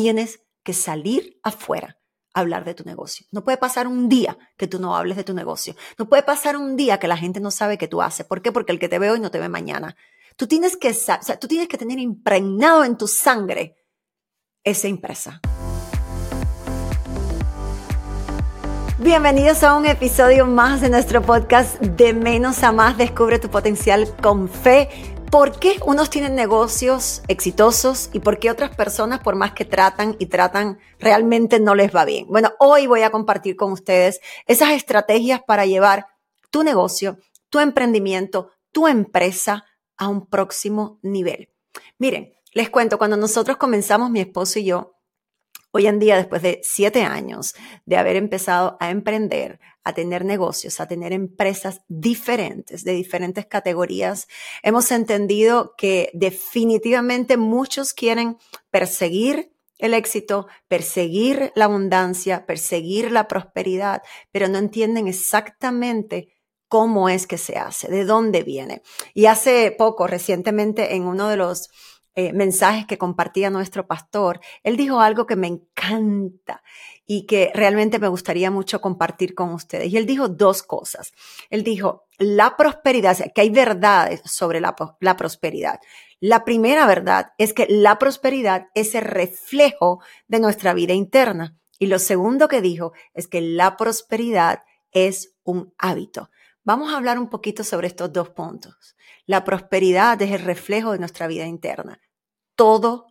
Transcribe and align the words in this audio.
tienes 0.00 0.38
que 0.62 0.74
salir 0.74 1.40
afuera 1.42 1.98
a 2.32 2.38
hablar 2.38 2.64
de 2.64 2.72
tu 2.72 2.84
negocio. 2.84 3.26
No 3.32 3.42
puede 3.42 3.56
pasar 3.56 3.88
un 3.88 4.08
día 4.08 4.38
que 4.56 4.68
tú 4.68 4.78
no 4.78 4.94
hables 4.94 5.16
de 5.16 5.24
tu 5.24 5.34
negocio. 5.34 5.74
No 5.98 6.08
puede 6.08 6.22
pasar 6.22 6.56
un 6.56 6.76
día 6.76 7.00
que 7.00 7.08
la 7.08 7.16
gente 7.16 7.40
no 7.40 7.50
sabe 7.50 7.78
qué 7.78 7.88
tú 7.88 8.00
haces. 8.00 8.24
¿Por 8.24 8.40
qué? 8.40 8.52
Porque 8.52 8.70
el 8.70 8.78
que 8.78 8.88
te 8.88 9.00
ve 9.00 9.10
hoy 9.10 9.18
no 9.18 9.32
te 9.32 9.40
ve 9.40 9.48
mañana. 9.48 9.96
Tú 10.36 10.46
tienes 10.46 10.76
que, 10.76 10.90
o 10.90 10.94
sea, 10.94 11.18
tú 11.40 11.48
tienes 11.48 11.66
que 11.66 11.76
tener 11.76 11.98
impregnado 11.98 12.84
en 12.84 12.96
tu 12.96 13.08
sangre 13.08 13.76
esa 14.62 14.86
empresa. 14.86 15.40
Bienvenidos 19.00 19.64
a 19.64 19.76
un 19.76 19.86
episodio 19.86 20.46
más 20.46 20.80
de 20.80 20.90
nuestro 20.90 21.22
podcast 21.22 21.80
De 21.80 22.12
menos 22.12 22.62
a 22.62 22.70
más, 22.70 22.96
descubre 22.98 23.40
tu 23.40 23.48
potencial 23.48 24.14
con 24.22 24.48
fe. 24.48 25.17
¿Por 25.30 25.60
qué 25.60 25.78
unos 25.84 26.08
tienen 26.08 26.34
negocios 26.34 27.22
exitosos 27.28 28.08
y 28.14 28.20
por 28.20 28.38
qué 28.38 28.50
otras 28.50 28.74
personas, 28.74 29.20
por 29.20 29.36
más 29.36 29.52
que 29.52 29.66
tratan 29.66 30.16
y 30.18 30.26
tratan, 30.26 30.78
realmente 30.98 31.60
no 31.60 31.74
les 31.74 31.94
va 31.94 32.06
bien? 32.06 32.26
Bueno, 32.28 32.52
hoy 32.58 32.86
voy 32.86 33.02
a 33.02 33.10
compartir 33.10 33.54
con 33.54 33.70
ustedes 33.72 34.20
esas 34.46 34.70
estrategias 34.70 35.42
para 35.46 35.66
llevar 35.66 36.06
tu 36.50 36.62
negocio, 36.62 37.18
tu 37.50 37.58
emprendimiento, 37.58 38.52
tu 38.72 38.88
empresa 38.88 39.66
a 39.98 40.08
un 40.08 40.26
próximo 40.26 40.98
nivel. 41.02 41.50
Miren, 41.98 42.32
les 42.54 42.70
cuento, 42.70 42.96
cuando 42.96 43.18
nosotros 43.18 43.58
comenzamos, 43.58 44.10
mi 44.10 44.20
esposo 44.20 44.60
y 44.60 44.64
yo, 44.64 44.94
Hoy 45.70 45.86
en 45.86 45.98
día, 45.98 46.16
después 46.16 46.40
de 46.40 46.60
siete 46.62 47.02
años 47.02 47.54
de 47.84 47.98
haber 47.98 48.16
empezado 48.16 48.78
a 48.80 48.90
emprender, 48.90 49.60
a 49.84 49.92
tener 49.92 50.24
negocios, 50.24 50.80
a 50.80 50.88
tener 50.88 51.12
empresas 51.12 51.82
diferentes, 51.88 52.84
de 52.84 52.92
diferentes 52.92 53.44
categorías, 53.46 54.28
hemos 54.62 54.90
entendido 54.90 55.74
que 55.76 56.10
definitivamente 56.14 57.36
muchos 57.36 57.92
quieren 57.92 58.38
perseguir 58.70 59.52
el 59.78 59.94
éxito, 59.94 60.48
perseguir 60.68 61.52
la 61.54 61.66
abundancia, 61.66 62.46
perseguir 62.46 63.12
la 63.12 63.28
prosperidad, 63.28 64.02
pero 64.32 64.48
no 64.48 64.58
entienden 64.58 65.06
exactamente 65.06 66.34
cómo 66.68 67.08
es 67.08 67.26
que 67.26 67.38
se 67.38 67.56
hace, 67.56 67.88
de 67.88 68.04
dónde 68.04 68.42
viene. 68.42 68.82
Y 69.14 69.26
hace 69.26 69.74
poco, 69.76 70.06
recientemente, 70.06 70.94
en 70.94 71.04
uno 71.04 71.28
de 71.28 71.36
los 71.36 71.68
eh, 72.20 72.32
mensajes 72.32 72.84
que 72.84 72.98
compartía 72.98 73.48
nuestro 73.48 73.86
pastor, 73.86 74.40
él 74.64 74.76
dijo 74.76 74.98
algo 74.98 75.24
que 75.24 75.36
me 75.36 75.46
encanta 75.46 76.64
y 77.06 77.26
que 77.26 77.52
realmente 77.54 78.00
me 78.00 78.08
gustaría 78.08 78.50
mucho 78.50 78.80
compartir 78.80 79.36
con 79.36 79.50
ustedes. 79.54 79.92
Y 79.92 79.98
él 79.98 80.04
dijo 80.04 80.26
dos 80.26 80.64
cosas. 80.64 81.12
Él 81.48 81.62
dijo, 81.62 82.08
la 82.18 82.56
prosperidad, 82.56 83.16
que 83.32 83.40
hay 83.40 83.50
verdades 83.50 84.20
sobre 84.24 84.60
la 84.60 85.16
prosperidad. 85.16 85.78
La 86.18 86.44
primera 86.44 86.88
verdad 86.88 87.34
es 87.38 87.52
que 87.52 87.68
la 87.70 88.00
prosperidad 88.00 88.66
es 88.74 88.96
el 88.96 89.02
reflejo 89.02 90.00
de 90.26 90.40
nuestra 90.40 90.74
vida 90.74 90.94
interna. 90.94 91.56
Y 91.78 91.86
lo 91.86 92.00
segundo 92.00 92.48
que 92.48 92.60
dijo 92.60 92.94
es 93.14 93.28
que 93.28 93.40
la 93.40 93.76
prosperidad 93.76 94.64
es 94.90 95.36
un 95.44 95.72
hábito. 95.78 96.30
Vamos 96.64 96.92
a 96.92 96.96
hablar 96.96 97.20
un 97.20 97.30
poquito 97.30 97.62
sobre 97.62 97.86
estos 97.86 98.12
dos 98.12 98.30
puntos. 98.30 98.96
La 99.24 99.44
prosperidad 99.44 100.20
es 100.20 100.32
el 100.32 100.40
reflejo 100.40 100.90
de 100.90 100.98
nuestra 100.98 101.28
vida 101.28 101.46
interna 101.46 102.00
todo 102.58 103.06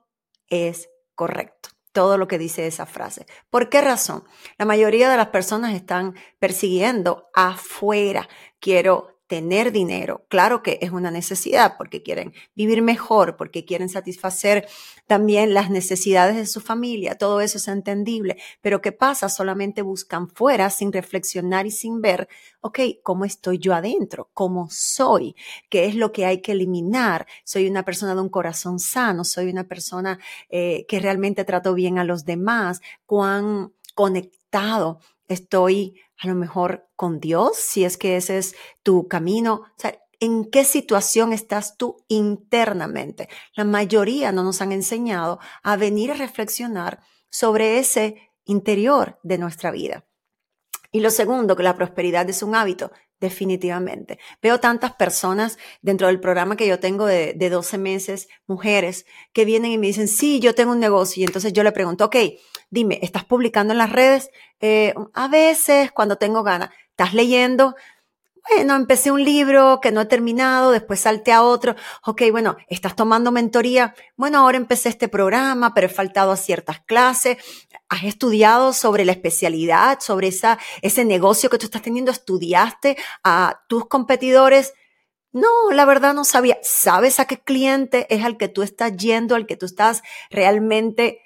es 0.49 0.89
correcto. 1.15 1.69
Todo 1.93 2.17
lo 2.17 2.27
que 2.27 2.37
dice 2.37 2.67
esa 2.67 2.85
frase. 2.85 3.25
¿Por 3.49 3.69
qué 3.69 3.81
razón? 3.81 4.25
La 4.57 4.65
mayoría 4.65 5.09
de 5.09 5.15
las 5.15 5.27
personas 5.27 5.73
están 5.73 6.15
persiguiendo 6.37 7.29
afuera. 7.33 8.27
Quiero 8.59 9.16
tener 9.27 9.71
dinero. 9.71 10.25
Claro 10.29 10.63
que 10.63 10.79
es 10.81 10.91
una 10.91 11.11
necesidad 11.11 11.75
porque 11.77 12.01
quieren 12.01 12.33
vivir 12.55 12.81
mejor, 12.81 13.35
porque 13.35 13.65
quieren 13.65 13.89
satisfacer 13.89 14.67
también 15.05 15.53
las 15.53 15.69
necesidades 15.69 16.37
de 16.37 16.45
su 16.45 16.61
familia. 16.61 17.17
Todo 17.17 17.41
eso 17.41 17.57
es 17.57 17.67
entendible. 17.67 18.37
Pero 18.61 18.81
¿qué 18.81 18.93
pasa? 18.93 19.29
Solamente 19.29 19.81
buscan 19.81 20.29
fuera 20.29 20.69
sin 20.69 20.93
reflexionar 20.93 21.65
y 21.65 21.71
sin 21.71 22.01
ver, 22.01 22.29
ok, 22.61 22.79
¿cómo 23.03 23.25
estoy 23.25 23.59
yo 23.59 23.73
adentro? 23.73 24.29
¿Cómo 24.33 24.69
soy? 24.71 25.35
¿Qué 25.69 25.85
es 25.85 25.95
lo 25.95 26.11
que 26.13 26.25
hay 26.25 26.41
que 26.41 26.53
eliminar? 26.53 27.27
Soy 27.43 27.69
una 27.69 27.83
persona 27.83 28.15
de 28.15 28.21
un 28.21 28.29
corazón 28.29 28.79
sano, 28.79 29.25
soy 29.25 29.49
una 29.49 29.65
persona 29.65 30.19
eh, 30.49 30.85
que 30.87 30.99
realmente 30.99 31.43
trato 31.43 31.73
bien 31.73 31.99
a 31.99 32.05
los 32.05 32.23
demás, 32.23 32.81
cuán 33.05 33.73
conectado 33.93 34.99
estoy 35.27 35.99
a 36.19 36.27
lo 36.27 36.35
mejor 36.35 36.89
con 36.95 37.19
Dios, 37.19 37.57
si 37.57 37.83
es 37.83 37.97
que 37.97 38.17
ese 38.17 38.37
es 38.37 38.55
tu 38.83 39.07
camino. 39.07 39.63
O 39.65 39.75
sea, 39.77 39.97
¿en 40.19 40.49
qué 40.49 40.65
situación 40.65 41.33
estás 41.33 41.77
tú 41.77 42.03
internamente? 42.07 43.29
La 43.55 43.63
mayoría 43.63 44.31
no 44.31 44.43
nos 44.43 44.61
han 44.61 44.71
enseñado 44.71 45.39
a 45.63 45.77
venir 45.77 46.11
a 46.11 46.15
reflexionar 46.15 47.01
sobre 47.29 47.79
ese 47.79 48.31
interior 48.45 49.19
de 49.23 49.37
nuestra 49.37 49.71
vida. 49.71 50.05
Y 50.91 51.01
lo 51.01 51.11
segundo, 51.11 51.55
que 51.55 51.63
la 51.63 51.75
prosperidad 51.75 52.29
es 52.29 52.41
un 52.41 52.55
hábito, 52.55 52.91
definitivamente. 53.19 54.19
Veo 54.41 54.59
tantas 54.59 54.93
personas 54.93 55.57
dentro 55.81 56.07
del 56.07 56.19
programa 56.19 56.55
que 56.55 56.67
yo 56.67 56.79
tengo 56.79 57.05
de, 57.05 57.33
de 57.33 57.49
12 57.49 57.77
meses, 57.77 58.27
mujeres, 58.45 59.05
que 59.33 59.45
vienen 59.45 59.71
y 59.71 59.77
me 59.77 59.87
dicen, 59.87 60.07
sí, 60.07 60.39
yo 60.39 60.55
tengo 60.55 60.71
un 60.71 60.79
negocio. 60.79 61.21
Y 61.21 61.25
entonces 61.25 61.53
yo 61.53 61.63
le 61.63 61.71
pregunto, 61.71 62.05
ok, 62.05 62.15
dime, 62.69 62.99
¿estás 63.01 63.25
publicando 63.25 63.73
en 63.73 63.79
las 63.79 63.91
redes? 63.91 64.29
Eh, 64.59 64.93
a 65.13 65.27
veces, 65.27 65.91
cuando 65.91 66.17
tengo 66.17 66.43
ganas. 66.43 66.69
¿Estás 66.91 67.13
leyendo? 67.13 67.75
Bueno, 68.49 68.75
empecé 68.75 69.11
un 69.11 69.23
libro 69.23 69.79
que 69.81 69.91
no 69.91 70.01
he 70.01 70.05
terminado, 70.05 70.71
después 70.71 71.01
salté 71.01 71.31
a 71.31 71.43
otro. 71.43 71.75
Ok, 72.05 72.23
bueno, 72.31 72.55
estás 72.69 72.95
tomando 72.95 73.31
mentoría. 73.31 73.93
Bueno, 74.15 74.39
ahora 74.39 74.57
empecé 74.57 74.89
este 74.89 75.07
programa, 75.07 75.73
pero 75.73 75.87
he 75.87 75.89
faltado 75.89 76.31
a 76.31 76.37
ciertas 76.37 76.79
clases. 76.81 77.37
¿Has 77.89 78.03
estudiado 78.05 78.73
sobre 78.73 79.05
la 79.05 79.11
especialidad, 79.11 79.99
sobre 79.99 80.29
esa, 80.29 80.57
ese 80.81 81.03
negocio 81.03 81.49
que 81.49 81.57
tú 81.57 81.65
estás 81.65 81.81
teniendo? 81.81 82.11
¿Estudiaste 82.11 82.97
a 83.23 83.61
tus 83.67 83.87
competidores? 83.87 84.73
No, 85.33 85.71
la 85.71 85.85
verdad 85.85 86.13
no 86.13 86.23
sabía. 86.23 86.57
¿Sabes 86.63 87.19
a 87.19 87.25
qué 87.25 87.39
cliente 87.39 88.07
es 88.13 88.23
al 88.23 88.37
que 88.37 88.47
tú 88.47 88.63
estás 88.63 88.95
yendo, 88.95 89.35
al 89.35 89.45
que 89.45 89.57
tú 89.57 89.65
estás 89.65 90.03
realmente 90.29 91.21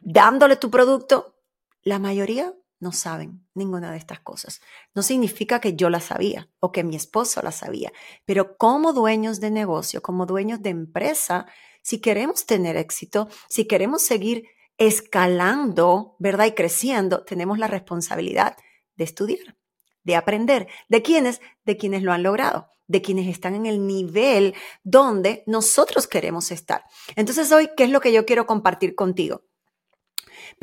dándole 0.00 0.56
tu 0.56 0.70
producto? 0.70 1.36
La 1.82 1.98
mayoría 1.98 2.54
no 2.80 2.92
saben 2.92 3.46
ninguna 3.54 3.90
de 3.90 3.98
estas 3.98 4.20
cosas. 4.20 4.60
No 4.94 5.02
significa 5.02 5.60
que 5.60 5.74
yo 5.74 5.90
la 5.90 6.00
sabía 6.00 6.50
o 6.60 6.72
que 6.72 6.84
mi 6.84 6.96
esposo 6.96 7.40
la 7.42 7.52
sabía, 7.52 7.92
pero 8.24 8.56
como 8.56 8.92
dueños 8.92 9.40
de 9.40 9.50
negocio, 9.50 10.02
como 10.02 10.26
dueños 10.26 10.62
de 10.62 10.70
empresa, 10.70 11.46
si 11.82 12.00
queremos 12.00 12.46
tener 12.46 12.76
éxito, 12.76 13.28
si 13.48 13.66
queremos 13.66 14.02
seguir 14.02 14.48
escalando, 14.78 16.16
¿verdad? 16.18 16.46
Y 16.46 16.52
creciendo, 16.52 17.24
tenemos 17.24 17.58
la 17.58 17.68
responsabilidad 17.68 18.56
de 18.96 19.04
estudiar, 19.04 19.56
de 20.02 20.16
aprender. 20.16 20.68
¿De 20.88 21.02
quiénes? 21.02 21.40
De 21.64 21.76
quienes 21.76 22.02
lo 22.02 22.12
han 22.12 22.22
logrado, 22.22 22.68
de 22.86 23.02
quienes 23.02 23.28
están 23.28 23.54
en 23.54 23.66
el 23.66 23.86
nivel 23.86 24.54
donde 24.82 25.44
nosotros 25.46 26.06
queremos 26.06 26.50
estar. 26.50 26.84
Entonces 27.16 27.52
hoy, 27.52 27.70
¿qué 27.76 27.84
es 27.84 27.90
lo 27.90 28.00
que 28.00 28.12
yo 28.12 28.26
quiero 28.26 28.46
compartir 28.46 28.94
contigo? 28.94 29.42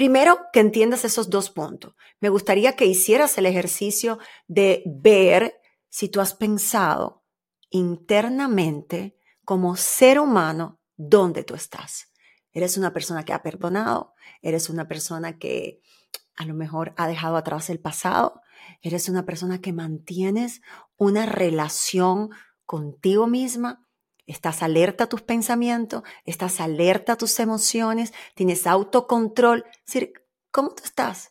Primero, 0.02 0.48
que 0.52 0.62
entiendas 0.62 1.06
esos 1.06 1.30
dos 1.30 1.52
puntos. 1.52 1.94
Me 2.20 2.30
gustaría 2.30 2.76
que 2.76 2.88
hicieras 2.88 3.38
el 3.38 3.46
ejercicio 3.46 4.18
de 4.48 4.82
ver 4.88 5.62
si 5.90 6.10
tú 6.10 6.22
has 6.22 6.34
pensado 6.34 7.24
internamente 7.70 9.16
como 9.46 9.76
ser 9.76 10.20
humano 10.20 10.82
dónde 10.98 11.44
tú 11.44 11.54
estás. 11.54 12.12
Eres 12.52 12.78
una 12.78 12.94
persona 12.94 13.26
que 13.26 13.34
ha 13.34 13.44
perdonado, 13.44 14.16
eres 14.42 14.72
una 14.72 14.88
persona 14.88 15.38
que 15.38 15.84
a 16.36 16.46
lo 16.46 16.56
mejor 16.56 16.96
ha 16.98 17.08
dejado 17.08 17.38
atrás 17.38 17.70
el 17.70 17.80
pasado, 17.80 18.42
eres 18.82 19.08
una 19.08 19.24
persona 19.24 19.62
que 19.62 19.72
mantienes 19.72 20.62
una 20.98 21.28
relación 21.28 22.32
contigo 22.66 23.28
misma, 23.28 23.86
Estás 24.28 24.64
alerta 24.64 25.06
a 25.06 25.10
tus 25.10 25.22
pensamientos, 25.22 26.04
estás 26.26 26.62
alerta 26.62 27.14
a 27.14 27.18
tus 27.18 27.40
emociones, 27.40 28.14
tienes 28.36 28.68
autocontrol. 28.68 29.66
Es 29.68 29.94
decir, 29.94 30.14
¿cómo 30.52 30.70
tú 30.70 30.84
estás? 30.86 31.30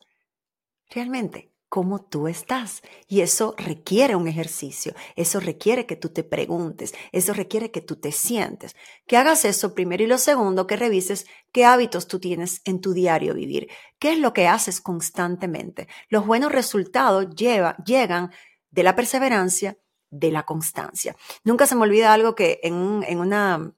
Realmente, 0.91 1.53
¿cómo 1.69 2.03
tú 2.03 2.27
estás? 2.27 2.83
Y 3.07 3.21
eso 3.21 3.55
requiere 3.57 4.17
un 4.17 4.27
ejercicio, 4.27 4.93
eso 5.15 5.39
requiere 5.39 5.87
que 5.87 5.95
tú 5.95 6.09
te 6.09 6.25
preguntes, 6.25 6.93
eso 7.13 7.33
requiere 7.33 7.71
que 7.71 7.81
tú 7.81 7.97
te 7.97 8.11
sientes. 8.11 8.75
Que 9.07 9.17
hagas 9.17 9.45
eso 9.45 9.73
primero 9.73 10.03
y 10.03 10.09
lo 10.09 10.19
segundo, 10.19 10.67
que 10.67 10.77
revises 10.77 11.27
qué 11.53 11.65
hábitos 11.65 12.09
tú 12.09 12.19
tienes 12.19 12.61
en 12.65 12.81
tu 12.81 12.93
diario 12.93 13.35
vivir, 13.35 13.69
qué 14.01 14.13
es 14.13 14.19
lo 14.19 14.33
que 14.33 14.49
haces 14.49 14.81
constantemente. 14.81 15.87
Los 16.09 16.27
buenos 16.27 16.51
resultados 16.51 17.35
llegan 17.37 18.33
de 18.71 18.83
la 18.83 18.97
perseverancia 18.97 19.79
de 20.11 20.31
la 20.31 20.45
constancia. 20.45 21.17
Nunca 21.45 21.67
se 21.67 21.75
me 21.75 21.83
olvida 21.83 22.13
algo 22.13 22.35
que 22.35 22.61
en, 22.63 22.75
un, 22.75 23.05
en 23.05 23.21
una 23.21 23.73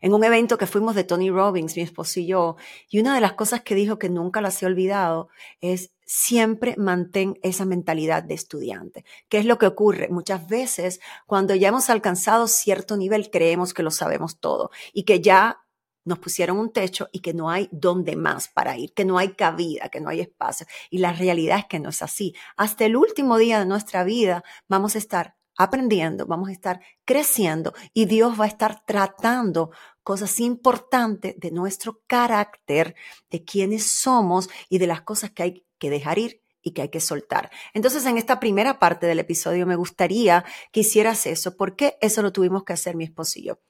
en 0.00 0.14
un 0.14 0.24
evento 0.24 0.58
que 0.58 0.66
fuimos 0.66 0.94
de 0.94 1.04
Tony 1.04 1.30
Robbins, 1.30 1.76
mi 1.76 1.82
esposo 1.82 2.20
y 2.20 2.26
yo, 2.26 2.56
y 2.88 3.00
una 3.00 3.14
de 3.14 3.20
las 3.20 3.32
cosas 3.32 3.62
que 3.62 3.74
dijo 3.74 3.98
que 3.98 4.10
nunca 4.10 4.40
las 4.40 4.62
he 4.62 4.66
olvidado 4.66 5.28
es 5.60 5.92
siempre 6.04 6.74
mantén 6.76 7.38
esa 7.42 7.64
mentalidad 7.64 8.22
de 8.22 8.34
estudiante. 8.34 9.04
¿Qué 9.28 9.38
es 9.38 9.44
lo 9.44 9.58
que 9.58 9.66
ocurre? 9.66 10.08
Muchas 10.08 10.48
veces 10.48 11.00
cuando 11.26 11.54
ya 11.54 11.68
hemos 11.68 11.88
alcanzado 11.88 12.48
cierto 12.48 12.96
nivel 12.96 13.30
creemos 13.30 13.74
que 13.74 13.82
lo 13.82 13.90
sabemos 13.90 14.38
todo 14.40 14.70
y 14.92 15.04
que 15.04 15.20
ya 15.20 15.60
nos 16.04 16.18
pusieron 16.18 16.58
un 16.58 16.72
techo 16.72 17.08
y 17.12 17.20
que 17.20 17.34
no 17.34 17.50
hay 17.50 17.68
dónde 17.72 18.16
más 18.16 18.48
para 18.48 18.76
ir, 18.76 18.92
que 18.94 19.04
no 19.04 19.18
hay 19.18 19.34
cabida, 19.34 19.88
que 19.88 20.00
no 20.00 20.08
hay 20.08 20.20
espacio. 20.20 20.66
Y 20.90 20.98
la 20.98 21.12
realidad 21.12 21.58
es 21.58 21.66
que 21.66 21.80
no 21.80 21.90
es 21.90 22.02
así. 22.02 22.34
Hasta 22.56 22.84
el 22.84 22.96
último 22.96 23.38
día 23.38 23.58
de 23.58 23.66
nuestra 23.66 24.04
vida 24.04 24.42
vamos 24.68 24.94
a 24.94 24.98
estar 24.98 25.36
aprendiendo, 25.56 26.26
vamos 26.26 26.48
a 26.48 26.52
estar 26.52 26.80
creciendo 27.04 27.74
y 27.92 28.06
Dios 28.06 28.40
va 28.40 28.44
a 28.44 28.48
estar 28.48 28.84
tratando 28.86 29.70
cosas 30.02 30.40
importantes 30.40 31.34
de 31.38 31.50
nuestro 31.50 32.02
carácter, 32.06 32.94
de 33.30 33.44
quiénes 33.44 33.86
somos 33.86 34.48
y 34.68 34.78
de 34.78 34.86
las 34.86 35.02
cosas 35.02 35.30
que 35.32 35.42
hay 35.42 35.66
que 35.78 35.90
dejar 35.90 36.18
ir 36.18 36.42
y 36.62 36.72
que 36.72 36.82
hay 36.82 36.88
que 36.88 37.00
soltar. 37.00 37.50
Entonces, 37.74 38.04
en 38.06 38.18
esta 38.18 38.40
primera 38.40 38.78
parte 38.78 39.06
del 39.06 39.18
episodio 39.18 39.66
me 39.66 39.76
gustaría 39.76 40.44
que 40.72 40.80
hicieras 40.80 41.26
eso, 41.26 41.56
porque 41.56 41.96
eso 42.00 42.22
lo 42.22 42.32
tuvimos 42.32 42.64
que 42.64 42.72
hacer 42.72 42.96
mi 42.96 43.04
esposo 43.04 43.38
y 43.38 43.44
yo. 43.44 43.60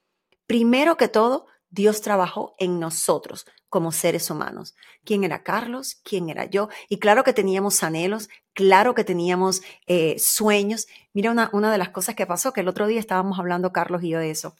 Primero 0.47 0.97
que 0.97 1.09
todo, 1.09 1.47
Dios 1.71 2.01
trabajó 2.03 2.55
en 2.59 2.81
nosotros 2.81 3.47
como 3.69 3.93
seres 3.93 4.31
humanos. 4.31 4.75
¿Quién 5.05 5.25
era 5.25 5.43
Carlos? 5.43 6.01
¿Quién 6.05 6.29
era 6.29 6.45
yo? 6.45 6.69
Y 6.89 6.99
claro 6.99 7.23
que 7.23 7.33
teníamos 7.33 7.83
anhelos, 7.83 8.29
claro 8.53 8.95
que 8.95 9.05
teníamos 9.05 9.63
eh, 9.87 10.17
sueños. 10.19 10.87
Mira, 11.15 11.31
una, 11.31 11.51
una 11.53 11.71
de 11.71 11.79
las 11.79 11.91
cosas 11.91 12.17
que 12.17 12.27
pasó, 12.27 12.53
que 12.53 12.61
el 12.63 12.69
otro 12.69 12.87
día 12.89 13.01
estábamos 13.01 13.39
hablando 13.39 13.73
Carlos 13.73 14.03
y 14.03 14.11
yo 14.11 14.19
de 14.19 14.31
eso. 14.31 14.57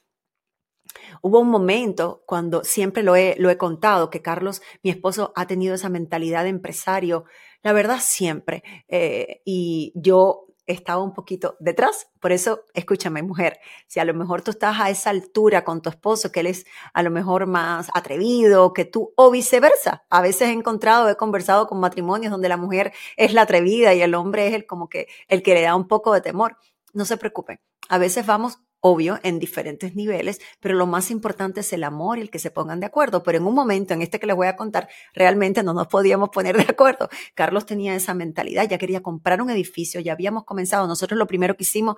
Hubo 1.23 1.41
un 1.41 1.51
momento 1.51 2.23
cuando 2.27 2.65
siempre 2.65 3.03
lo 3.03 3.17
he, 3.17 3.37
lo 3.39 3.51
he 3.51 3.59
contado, 3.59 4.11
que 4.11 4.23
Carlos, 4.23 4.63
mi 4.83 4.91
esposo, 4.91 5.33
ha 5.37 5.47
tenido 5.47 5.75
esa 5.75 5.89
mentalidad 5.89 6.45
de 6.45 6.51
empresario, 6.51 7.25
la 7.63 7.73
verdad 7.73 7.99
siempre. 8.01 8.63
Eh, 8.89 9.43
y 9.45 9.93
yo 9.95 10.47
estaba 10.71 11.03
un 11.03 11.13
poquito 11.13 11.57
detrás. 11.61 12.09
Por 12.21 12.33
eso, 12.33 12.65
escúchame, 12.75 13.23
mujer, 13.23 13.59
si 13.87 14.01
a 14.01 14.05
lo 14.05 14.15
mejor 14.15 14.43
tú 14.43 14.51
estás 14.51 14.81
a 14.81 14.91
esa 14.91 15.11
altura 15.11 15.65
con 15.65 15.83
tu 15.83 15.91
esposo, 15.91 16.33
que 16.33 16.41
él 16.41 16.47
es 16.47 16.67
a 16.93 17.03
lo 17.03 17.11
mejor 17.11 17.47
más 17.47 17.91
atrevido 17.95 18.73
que 18.73 18.85
tú, 18.85 19.13
o 19.17 19.31
viceversa. 19.31 20.05
A 20.11 20.21
veces 20.23 20.49
he 20.49 20.53
encontrado, 20.53 21.09
he 21.09 21.17
conversado 21.17 21.67
con 21.67 21.81
matrimonios 21.81 22.31
donde 22.31 22.49
la 22.49 22.57
mujer 22.57 22.93
es 23.17 23.33
la 23.33 23.43
atrevida 23.43 23.95
y 23.95 24.03
el 24.03 24.15
hombre 24.15 24.49
es 24.49 24.55
el 24.55 24.67
como 24.67 24.89
que 24.89 25.09
el 25.29 25.43
que 25.43 25.55
le 25.55 25.63
da 25.63 25.75
un 25.75 25.89
poco 25.89 26.13
de 26.13 26.21
temor. 26.21 26.57
No 26.93 27.05
se 27.05 27.17
preocupen. 27.17 27.61
A 27.89 27.99
veces 27.99 28.27
vamos 28.27 28.59
obvio, 28.81 29.19
en 29.23 29.39
diferentes 29.39 29.95
niveles, 29.95 30.41
pero 30.61 30.75
lo 30.75 30.87
más 30.87 31.11
importante 31.11 31.61
es 31.61 31.73
el 31.73 31.85
amor 31.85 32.19
y 32.19 32.23
el 32.23 32.31
que 32.31 32.39
se 32.39 32.51
pongan 32.51 32.81
de 32.81 32.87
acuerdo. 32.87 33.23
Pero 33.23 33.39
en 33.39 33.47
un 33.47 33.55
momento, 33.55 33.95
en 33.95 34.03
este 34.03 34.19
que 34.19 34.27
les 34.27 34.37
voy 34.37 34.47
a 34.47 34.57
contar, 34.57 34.89
realmente 35.15 35.63
no 35.63 35.75
nos 35.75 35.87
podíamos 35.87 36.31
poner 36.31 36.57
de 36.57 36.67
acuerdo. 36.69 37.09
Carlos 37.35 37.67
tenía 37.67 37.95
esa 37.95 38.15
mentalidad, 38.15 38.69
ya 38.69 38.79
quería 38.79 39.03
comprar 39.03 39.43
un 39.43 39.51
edificio, 39.51 40.01
ya 40.01 40.13
habíamos 40.13 40.45
comenzado. 40.45 40.87
Nosotros 40.87 41.19
lo 41.19 41.27
primero 41.27 41.57
que 41.57 41.65
hicimos 41.65 41.97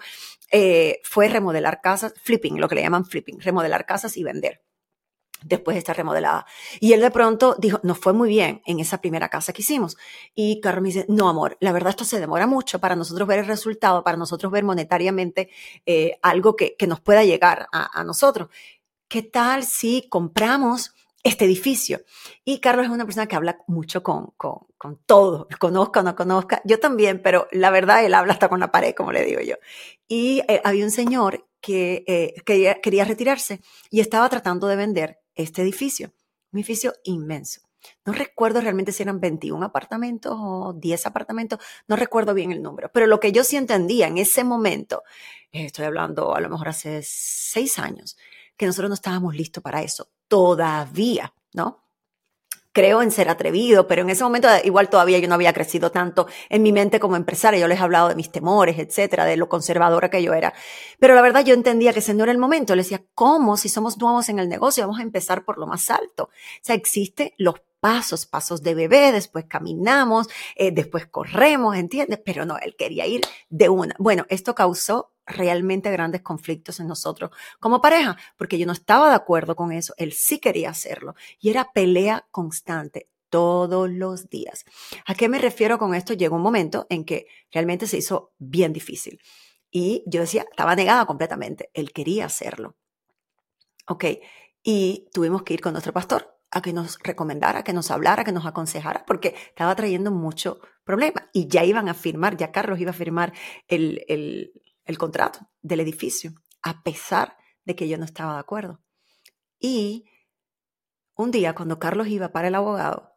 eh, 0.50 1.00
fue 1.04 1.28
remodelar 1.28 1.80
casas, 1.80 2.14
flipping, 2.22 2.60
lo 2.60 2.68
que 2.68 2.74
le 2.76 2.82
llaman 2.82 3.04
flipping, 3.04 3.40
remodelar 3.40 3.86
casas 3.86 4.16
y 4.16 4.24
vender 4.24 4.60
después 5.44 5.74
de 5.74 5.78
estar 5.78 5.96
remodelada. 5.96 6.46
Y 6.80 6.92
él 6.92 7.00
de 7.00 7.10
pronto 7.10 7.56
dijo, 7.58 7.80
nos 7.82 7.98
fue 7.98 8.12
muy 8.12 8.28
bien 8.28 8.62
en 8.66 8.80
esa 8.80 9.00
primera 9.00 9.28
casa 9.28 9.52
que 9.52 9.62
hicimos. 9.62 9.96
Y 10.34 10.60
Carlos 10.60 10.82
me 10.82 10.88
dice, 10.88 11.06
no, 11.08 11.28
amor, 11.28 11.56
la 11.60 11.72
verdad 11.72 11.90
esto 11.90 12.04
se 12.04 12.20
demora 12.20 12.46
mucho 12.46 12.78
para 12.78 12.96
nosotros 12.96 13.26
ver 13.28 13.40
el 13.40 13.46
resultado, 13.46 14.02
para 14.04 14.16
nosotros 14.16 14.52
ver 14.52 14.64
monetariamente 14.64 15.50
eh, 15.86 16.18
algo 16.22 16.56
que, 16.56 16.76
que, 16.76 16.86
nos 16.86 17.00
pueda 17.00 17.24
llegar 17.24 17.68
a, 17.72 17.98
a 17.98 18.04
nosotros. 18.04 18.48
¿Qué 19.08 19.22
tal 19.22 19.64
si 19.64 20.08
compramos 20.08 20.94
este 21.22 21.44
edificio. 21.44 22.02
Y 22.44 22.58
Carlos 22.58 22.86
es 22.86 22.92
una 22.92 23.04
persona 23.04 23.26
que 23.26 23.36
habla 23.36 23.58
mucho 23.66 24.02
con, 24.02 24.32
con, 24.36 24.66
con, 24.76 24.98
todo, 25.06 25.46
conozca 25.58 26.00
o 26.00 26.02
no 26.02 26.16
conozca, 26.16 26.60
yo 26.64 26.80
también, 26.80 27.22
pero 27.22 27.46
la 27.52 27.70
verdad 27.70 28.04
él 28.04 28.14
habla 28.14 28.32
hasta 28.32 28.48
con 28.48 28.60
la 28.60 28.72
pared, 28.72 28.94
como 28.94 29.12
le 29.12 29.24
digo 29.24 29.40
yo. 29.40 29.54
Y 30.08 30.42
eh, 30.48 30.60
había 30.64 30.84
un 30.84 30.90
señor 30.90 31.46
que 31.60 32.04
eh, 32.08 32.34
quería, 32.44 32.80
quería 32.80 33.04
retirarse 33.04 33.60
y 33.90 34.00
estaba 34.00 34.28
tratando 34.28 34.66
de 34.66 34.76
vender 34.76 35.21
este 35.34 35.62
edificio, 35.62 36.12
un 36.52 36.58
edificio 36.58 36.94
inmenso. 37.04 37.60
No 38.04 38.12
recuerdo 38.12 38.60
realmente 38.60 38.92
si 38.92 39.02
eran 39.02 39.20
21 39.20 39.64
apartamentos 39.64 40.36
o 40.36 40.72
10 40.72 41.06
apartamentos, 41.06 41.58
no 41.88 41.96
recuerdo 41.96 42.34
bien 42.34 42.52
el 42.52 42.62
número, 42.62 42.90
pero 42.92 43.06
lo 43.06 43.18
que 43.18 43.32
yo 43.32 43.44
sí 43.44 43.56
entendía 43.56 44.06
en 44.06 44.18
ese 44.18 44.44
momento, 44.44 45.02
estoy 45.50 45.86
hablando 45.86 46.34
a 46.34 46.40
lo 46.40 46.48
mejor 46.48 46.68
hace 46.68 47.00
seis 47.02 47.78
años, 47.78 48.16
que 48.56 48.66
nosotros 48.66 48.90
no 48.90 48.94
estábamos 48.94 49.34
listos 49.34 49.62
para 49.62 49.82
eso, 49.82 50.10
todavía, 50.28 51.34
¿no? 51.52 51.81
Creo 52.72 53.02
en 53.02 53.10
ser 53.10 53.28
atrevido, 53.28 53.86
pero 53.86 54.02
en 54.02 54.10
ese 54.10 54.24
momento 54.24 54.48
igual 54.64 54.88
todavía 54.88 55.18
yo 55.18 55.28
no 55.28 55.34
había 55.34 55.52
crecido 55.52 55.90
tanto 55.90 56.26
en 56.48 56.62
mi 56.62 56.72
mente 56.72 57.00
como 57.00 57.16
empresaria. 57.16 57.60
Yo 57.60 57.68
les 57.68 57.78
he 57.78 57.82
hablado 57.82 58.08
de 58.08 58.14
mis 58.14 58.32
temores, 58.32 58.78
etcétera, 58.78 59.24
de 59.24 59.36
lo 59.36 59.48
conservadora 59.48 60.10
que 60.10 60.22
yo 60.22 60.34
era. 60.34 60.52
Pero 60.98 61.14
la 61.14 61.22
verdad 61.22 61.44
yo 61.44 61.54
entendía 61.54 61.92
que 61.92 62.00
ese 62.00 62.14
no 62.14 62.24
era 62.24 62.32
el 62.32 62.38
momento. 62.38 62.74
Le 62.74 62.82
decía, 62.82 63.02
¿cómo? 63.14 63.56
Si 63.56 63.68
somos 63.68 63.98
nuevos 63.98 64.28
en 64.28 64.38
el 64.38 64.48
negocio, 64.48 64.84
vamos 64.84 65.00
a 65.00 65.02
empezar 65.02 65.44
por 65.44 65.58
lo 65.58 65.66
más 65.66 65.90
alto. 65.90 66.24
O 66.24 66.30
sea, 66.62 66.74
existe 66.74 67.34
los 67.38 67.56
pasos, 67.80 68.26
pasos 68.26 68.62
de 68.62 68.76
bebé, 68.76 69.10
después 69.10 69.44
caminamos, 69.46 70.28
eh, 70.54 70.70
después 70.70 71.06
corremos, 71.06 71.76
¿entiendes? 71.76 72.20
Pero 72.24 72.46
no, 72.46 72.56
él 72.58 72.76
quería 72.78 73.06
ir 73.06 73.22
de 73.50 73.68
una. 73.68 73.96
Bueno, 73.98 74.24
esto 74.28 74.54
causó 74.54 75.11
realmente 75.26 75.90
grandes 75.90 76.22
conflictos 76.22 76.80
en 76.80 76.88
nosotros 76.88 77.30
como 77.60 77.80
pareja, 77.80 78.16
porque 78.36 78.58
yo 78.58 78.66
no 78.66 78.72
estaba 78.72 79.08
de 79.08 79.14
acuerdo 79.14 79.56
con 79.56 79.72
eso, 79.72 79.94
él 79.96 80.12
sí 80.12 80.38
quería 80.38 80.70
hacerlo 80.70 81.14
y 81.40 81.50
era 81.50 81.72
pelea 81.72 82.26
constante 82.30 83.08
todos 83.30 83.90
los 83.90 84.28
días. 84.28 84.64
¿A 85.06 85.14
qué 85.14 85.28
me 85.28 85.38
refiero 85.38 85.78
con 85.78 85.94
esto? 85.94 86.12
Llegó 86.12 86.36
un 86.36 86.42
momento 86.42 86.86
en 86.90 87.04
que 87.04 87.26
realmente 87.50 87.86
se 87.86 87.98
hizo 87.98 88.32
bien 88.38 88.72
difícil 88.72 89.20
y 89.70 90.04
yo 90.06 90.20
decía, 90.20 90.44
estaba 90.50 90.76
negada 90.76 91.06
completamente, 91.06 91.70
él 91.72 91.92
quería 91.92 92.26
hacerlo. 92.26 92.76
Ok, 93.88 94.04
y 94.62 95.08
tuvimos 95.12 95.42
que 95.42 95.54
ir 95.54 95.60
con 95.60 95.72
nuestro 95.72 95.92
pastor 95.92 96.38
a 96.50 96.60
que 96.60 96.72
nos 96.74 96.98
recomendara, 97.02 97.64
que 97.64 97.72
nos 97.72 97.90
hablara, 97.90 98.24
que 98.24 98.32
nos 98.32 98.44
aconsejara, 98.44 99.04
porque 99.06 99.34
estaba 99.48 99.74
trayendo 99.74 100.10
mucho 100.10 100.60
problema. 100.84 101.30
Y 101.32 101.48
ya 101.48 101.64
iban 101.64 101.88
a 101.88 101.94
firmar, 101.94 102.36
ya 102.36 102.52
Carlos 102.52 102.78
iba 102.78 102.90
a 102.90 102.94
firmar 102.94 103.32
el, 103.68 104.04
el, 104.06 104.52
el 104.84 104.98
contrato 104.98 105.48
del 105.60 105.80
edificio, 105.80 106.34
a 106.62 106.82
pesar 106.82 107.36
de 107.64 107.76
que 107.76 107.88
yo 107.88 107.98
no 107.98 108.04
estaba 108.04 108.34
de 108.34 108.40
acuerdo. 108.40 108.80
Y 109.58 110.06
un 111.14 111.30
día, 111.30 111.54
cuando 111.54 111.78
Carlos 111.78 112.08
iba 112.08 112.32
para 112.32 112.48
el 112.48 112.54
abogado, 112.54 113.12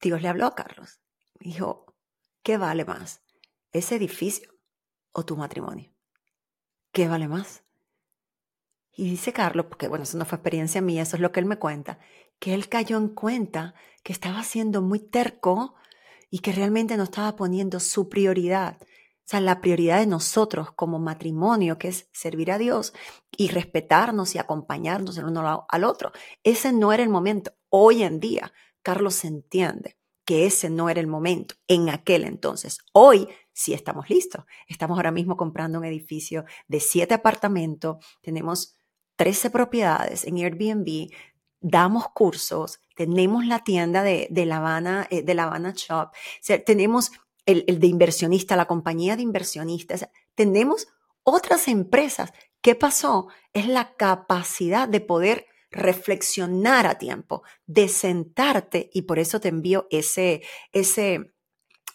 Dios 0.00 0.22
le 0.22 0.28
habló 0.28 0.46
a 0.46 0.54
Carlos. 0.54 1.00
Dijo, 1.40 1.94
¿qué 2.42 2.56
vale 2.56 2.84
más? 2.84 3.22
¿Ese 3.72 3.96
edificio 3.96 4.52
o 5.12 5.24
tu 5.24 5.36
matrimonio? 5.36 5.92
¿Qué 6.92 7.08
vale 7.08 7.28
más? 7.28 7.64
Y 8.92 9.10
dice 9.10 9.32
Carlos, 9.32 9.66
porque 9.66 9.88
bueno, 9.88 10.04
eso 10.04 10.16
no 10.16 10.24
fue 10.24 10.36
experiencia 10.36 10.80
mía, 10.80 11.02
eso 11.02 11.16
es 11.16 11.22
lo 11.22 11.32
que 11.32 11.40
él 11.40 11.46
me 11.46 11.58
cuenta, 11.58 11.98
que 12.38 12.54
él 12.54 12.68
cayó 12.68 12.96
en 12.96 13.08
cuenta 13.08 13.74
que 14.02 14.12
estaba 14.12 14.42
siendo 14.42 14.80
muy 14.80 15.00
terco 15.00 15.74
y 16.30 16.38
que 16.38 16.52
realmente 16.52 16.96
no 16.96 17.04
estaba 17.04 17.36
poniendo 17.36 17.80
su 17.80 18.08
prioridad 18.08 18.78
o 19.26 19.28
sea, 19.28 19.40
la 19.40 19.60
prioridad 19.60 19.98
de 19.98 20.06
nosotros 20.06 20.70
como 20.70 21.00
matrimonio, 21.00 21.78
que 21.78 21.88
es 21.88 22.08
servir 22.12 22.52
a 22.52 22.58
Dios 22.58 22.92
y 23.36 23.48
respetarnos 23.48 24.36
y 24.36 24.38
acompañarnos 24.38 25.18
el 25.18 25.24
uno 25.24 25.66
al 25.68 25.84
otro. 25.84 26.12
Ese 26.44 26.72
no 26.72 26.92
era 26.92 27.02
el 27.02 27.08
momento. 27.08 27.52
Hoy 27.68 28.04
en 28.04 28.20
día, 28.20 28.52
Carlos 28.82 29.24
entiende 29.24 29.98
que 30.24 30.46
ese 30.46 30.70
no 30.70 30.88
era 30.88 31.00
el 31.00 31.08
momento 31.08 31.56
en 31.66 31.88
aquel 31.88 32.22
entonces. 32.22 32.78
Hoy 32.92 33.26
sí 33.52 33.74
estamos 33.74 34.08
listos. 34.08 34.44
Estamos 34.68 34.96
ahora 34.96 35.10
mismo 35.10 35.36
comprando 35.36 35.78
un 35.78 35.84
edificio 35.84 36.44
de 36.68 36.78
siete 36.78 37.14
apartamentos, 37.14 37.96
tenemos 38.22 38.78
13 39.16 39.50
propiedades 39.50 40.24
en 40.24 40.36
Airbnb, 40.36 41.10
damos 41.60 42.08
cursos, 42.10 42.78
tenemos 42.94 43.44
la 43.44 43.64
tienda 43.64 44.04
de, 44.04 44.28
La 44.30 44.58
Habana, 44.58 45.08
eh, 45.10 45.22
de 45.22 45.34
La 45.34 45.44
Habana 45.44 45.72
Shop, 45.74 46.12
tenemos 46.64 47.10
el, 47.46 47.64
de 47.80 47.86
inversionista, 47.86 48.56
la 48.56 48.66
compañía 48.66 49.16
de 49.16 49.22
inversionistas. 49.22 50.08
Tenemos 50.34 50.88
otras 51.22 51.68
empresas. 51.68 52.32
¿Qué 52.60 52.74
pasó? 52.74 53.28
Es 53.52 53.66
la 53.68 53.94
capacidad 53.94 54.88
de 54.88 55.00
poder 55.00 55.46
reflexionar 55.70 56.86
a 56.86 56.98
tiempo, 56.98 57.42
de 57.66 57.88
sentarte 57.88 58.90
y 58.92 59.02
por 59.02 59.18
eso 59.18 59.40
te 59.40 59.48
envío 59.48 59.86
ese, 59.90 60.42
ese, 60.72 61.34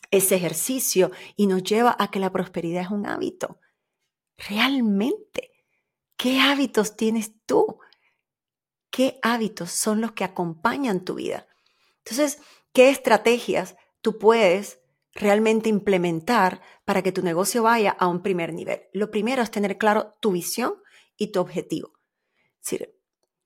ese 0.09 0.35
ejercicio 0.35 1.11
y 1.35 1.47
nos 1.47 1.63
lleva 1.63 1.95
a 1.99 2.09
que 2.09 2.19
la 2.19 2.31
prosperidad 2.31 2.83
es 2.83 2.91
un 2.91 3.05
hábito. 3.05 3.59
Realmente, 4.37 5.51
¿qué 6.17 6.39
hábitos 6.39 6.95
tienes 6.95 7.33
tú? 7.45 7.79
¿Qué 8.89 9.19
hábitos 9.21 9.71
son 9.71 10.01
los 10.01 10.11
que 10.11 10.23
acompañan 10.23 11.05
tu 11.05 11.15
vida? 11.15 11.47
Entonces, 11.99 12.41
¿qué 12.73 12.89
estrategias 12.89 13.75
tú 14.01 14.17
puedes 14.17 14.80
realmente 15.13 15.69
implementar 15.69 16.61
para 16.85 17.01
que 17.01 17.11
tu 17.11 17.21
negocio 17.21 17.63
vaya 17.63 17.91
a 17.91 18.07
un 18.07 18.21
primer 18.21 18.53
nivel. 18.53 18.83
Lo 18.93 19.11
primero 19.11 19.41
es 19.41 19.51
tener 19.51 19.77
claro 19.77 20.15
tu 20.19 20.31
visión 20.31 20.75
y 21.17 21.31
tu 21.31 21.39
objetivo. 21.39 21.93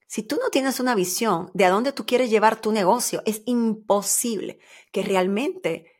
si 0.08 0.24
tú 0.24 0.38
no 0.38 0.50
tienes 0.50 0.80
una 0.80 0.96
visión 0.96 1.52
de 1.54 1.66
a 1.66 1.70
dónde 1.70 1.92
tú 1.92 2.06
quieres 2.06 2.30
llevar 2.30 2.62
tu 2.62 2.72
negocio, 2.72 3.22
es 3.26 3.42
imposible 3.46 4.60
que 4.92 5.04
realmente 5.04 5.92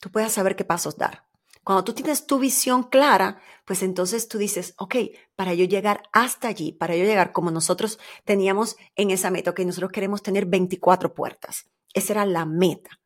tú 0.00 0.10
puedas 0.10 0.32
saber 0.32 0.56
qué 0.56 0.64
pasos 0.64 0.96
dar. 0.96 1.30
Cuando 1.62 1.84
tú 1.84 1.92
tienes 1.92 2.26
tu 2.26 2.38
visión 2.38 2.84
clara, 2.84 3.40
pues 3.64 3.82
entonces 3.82 4.28
tú 4.28 4.38
dices, 4.38 4.74
ok, 4.78 4.96
para 5.36 5.54
yo 5.54 5.64
llegar 5.64 6.02
hasta 6.12 6.48
allí, 6.48 6.72
para 6.72 6.96
yo 6.96 7.04
llegar 7.04 7.32
como 7.32 7.50
nosotros 7.50 7.98
teníamos 8.24 8.76
en 8.96 9.10
esa 9.10 9.30
meta, 9.30 9.54
que 9.54 9.64
nosotros 9.64 9.92
queremos 9.92 10.22
tener 10.22 10.46
24 10.46 11.14
puertas. 11.14 11.66
Esa 11.92 12.14
era 12.14 12.24
la 12.26 12.46
meta. 12.46 12.99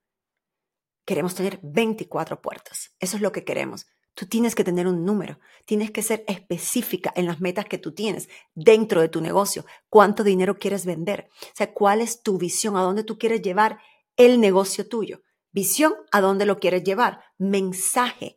Queremos 1.05 1.35
tener 1.35 1.61
24 1.63 2.41
puertas. 2.41 2.95
Eso 2.99 3.17
es 3.17 3.23
lo 3.23 3.33
que 3.33 3.45
queremos. 3.45 3.87
Tú 4.15 4.27
tienes 4.27 4.55
que 4.55 4.63
tener 4.63 4.87
un 4.87 5.05
número, 5.05 5.41
tienes 5.67 5.91
que 5.91 6.03
ser 6.03 6.25
específica 6.29 7.13
en 7.17 7.27
las 7.27 7.41
metas 7.41 7.65
que 7.65 7.79
tú 7.79 7.93
tienes 7.93 8.29
dentro 8.55 9.01
de 9.01 9.09
tu 9.09 9.21
negocio. 9.21 9.67
¿Cuánto 9.89 10.23
dinero 10.23 10.57
quieres 10.59 10.87
vender? 10.87 11.29
O 11.43 11.57
sea, 11.57 11.75
¿cuál 11.75 12.01
es 12.01 12.23
tu 12.23 12.39
visión? 12.39 12.77
¿A 12.77 12.83
dónde 12.83 13.03
tú 13.03 13.19
quieres 13.19 13.43
llevar 13.43 13.81
el 14.17 14.41
negocio 14.41 14.89
tuyo? 14.89 15.23
Visión, 15.51 15.95
¿a 16.13 16.21
dónde 16.21 16.47
lo 16.47 16.61
quieres 16.61 16.85
llevar? 16.85 17.25
Mensaje, 17.39 18.37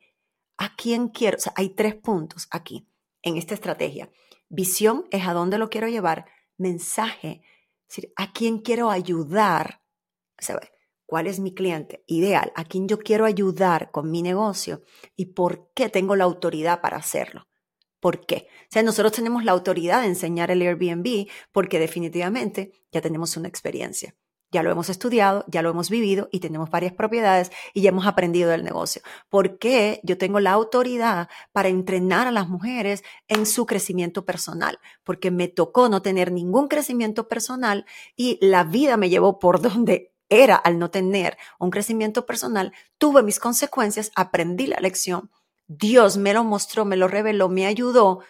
¿a 0.57 0.75
quién 0.75 1.09
quiero? 1.09 1.37
O 1.37 1.39
sea, 1.39 1.53
hay 1.55 1.69
tres 1.69 1.95
puntos 1.95 2.47
aquí 2.49 2.87
en 3.21 3.37
esta 3.37 3.53
estrategia. 3.53 4.09
Visión 4.49 5.05
es 5.11 5.27
a 5.27 5.33
dónde 5.33 5.59
lo 5.59 5.69
quiero 5.69 5.87
llevar. 5.87 6.25
Mensaje, 6.57 7.41
es 7.87 7.95
decir, 7.95 8.13
¿a 8.15 8.33
quién 8.33 8.59
quiero 8.59 8.89
ayudar? 8.89 9.81
O 10.39 10.43
sea, 10.43 10.59
cuál 11.07 11.25
es 11.25 11.39
mi 11.39 11.55
cliente 11.55 12.03
ideal, 12.05 12.51
a 12.55 12.65
quién 12.65 12.87
yo 12.87 12.99
quiero 12.99 13.25
ayudar 13.25 13.89
con 13.89 14.11
mi 14.11 14.21
negocio 14.21 14.83
y 15.15 15.27
por 15.27 15.71
qué 15.73 15.89
tengo 15.89 16.15
la 16.15 16.25
autoridad 16.25 16.81
para 16.81 16.97
hacerlo. 16.97 17.47
¿Por 17.99 18.25
qué? 18.27 18.47
O 18.63 18.67
sea, 18.69 18.83
nosotros 18.83 19.13
tenemos 19.13 19.43
la 19.43 19.53
autoridad 19.53 20.01
de 20.01 20.07
enseñar 20.07 20.51
el 20.51 20.61
Airbnb 20.61 21.27
porque 21.51 21.79
definitivamente 21.79 22.71
ya 22.91 23.01
tenemos 23.01 23.35
una 23.37 23.47
experiencia. 23.47 24.15
Ya 24.49 24.63
lo 24.63 24.71
hemos 24.71 24.89
estudiado, 24.89 25.43
ya 25.47 25.61
lo 25.61 25.69
hemos 25.69 25.89
vivido 25.89 26.29
y 26.31 26.39
tenemos 26.39 26.69
varias 26.69 26.93
propiedades 26.93 27.51
y 27.73 27.81
ya 27.81 27.89
hemos 27.89 28.07
aprendido 28.07 28.49
del 28.49 28.63
negocio. 28.63 29.01
¿Por 29.29 29.57
qué 29.59 29.99
yo 30.03 30.17
tengo 30.17 30.39
la 30.39 30.51
autoridad 30.51 31.27
para 31.51 31.67
entrenar 31.67 32.27
a 32.27 32.31
las 32.31 32.47
mujeres 32.47 33.03
en 33.27 33.45
su 33.45 33.65
crecimiento 33.65 34.23
personal? 34.25 34.79
Porque 35.03 35.31
me 35.31 35.49
tocó 35.49 35.89
no 35.89 36.01
tener 36.01 36.31
ningún 36.31 36.69
crecimiento 36.69 37.27
personal 37.27 37.85
y 38.15 38.37
la 38.45 38.63
vida 38.63 38.95
me 38.95 39.09
llevó 39.09 39.37
por 39.37 39.61
donde 39.61 40.13
era 40.29 40.55
al 40.55 40.79
no 40.79 40.89
tener 40.89 41.37
un 41.59 41.69
crecimiento 41.69 42.25
personal, 42.25 42.73
tuve 42.97 43.23
mis 43.23 43.39
consecuencias, 43.39 44.11
aprendí 44.15 44.67
la 44.67 44.79
lección, 44.79 45.31
Dios 45.67 46.17
me 46.17 46.33
lo 46.33 46.43
mostró, 46.43 46.85
me 46.85 46.97
lo 46.97 47.07
reveló, 47.07 47.49
me 47.49 47.65
ayudó 47.65 48.21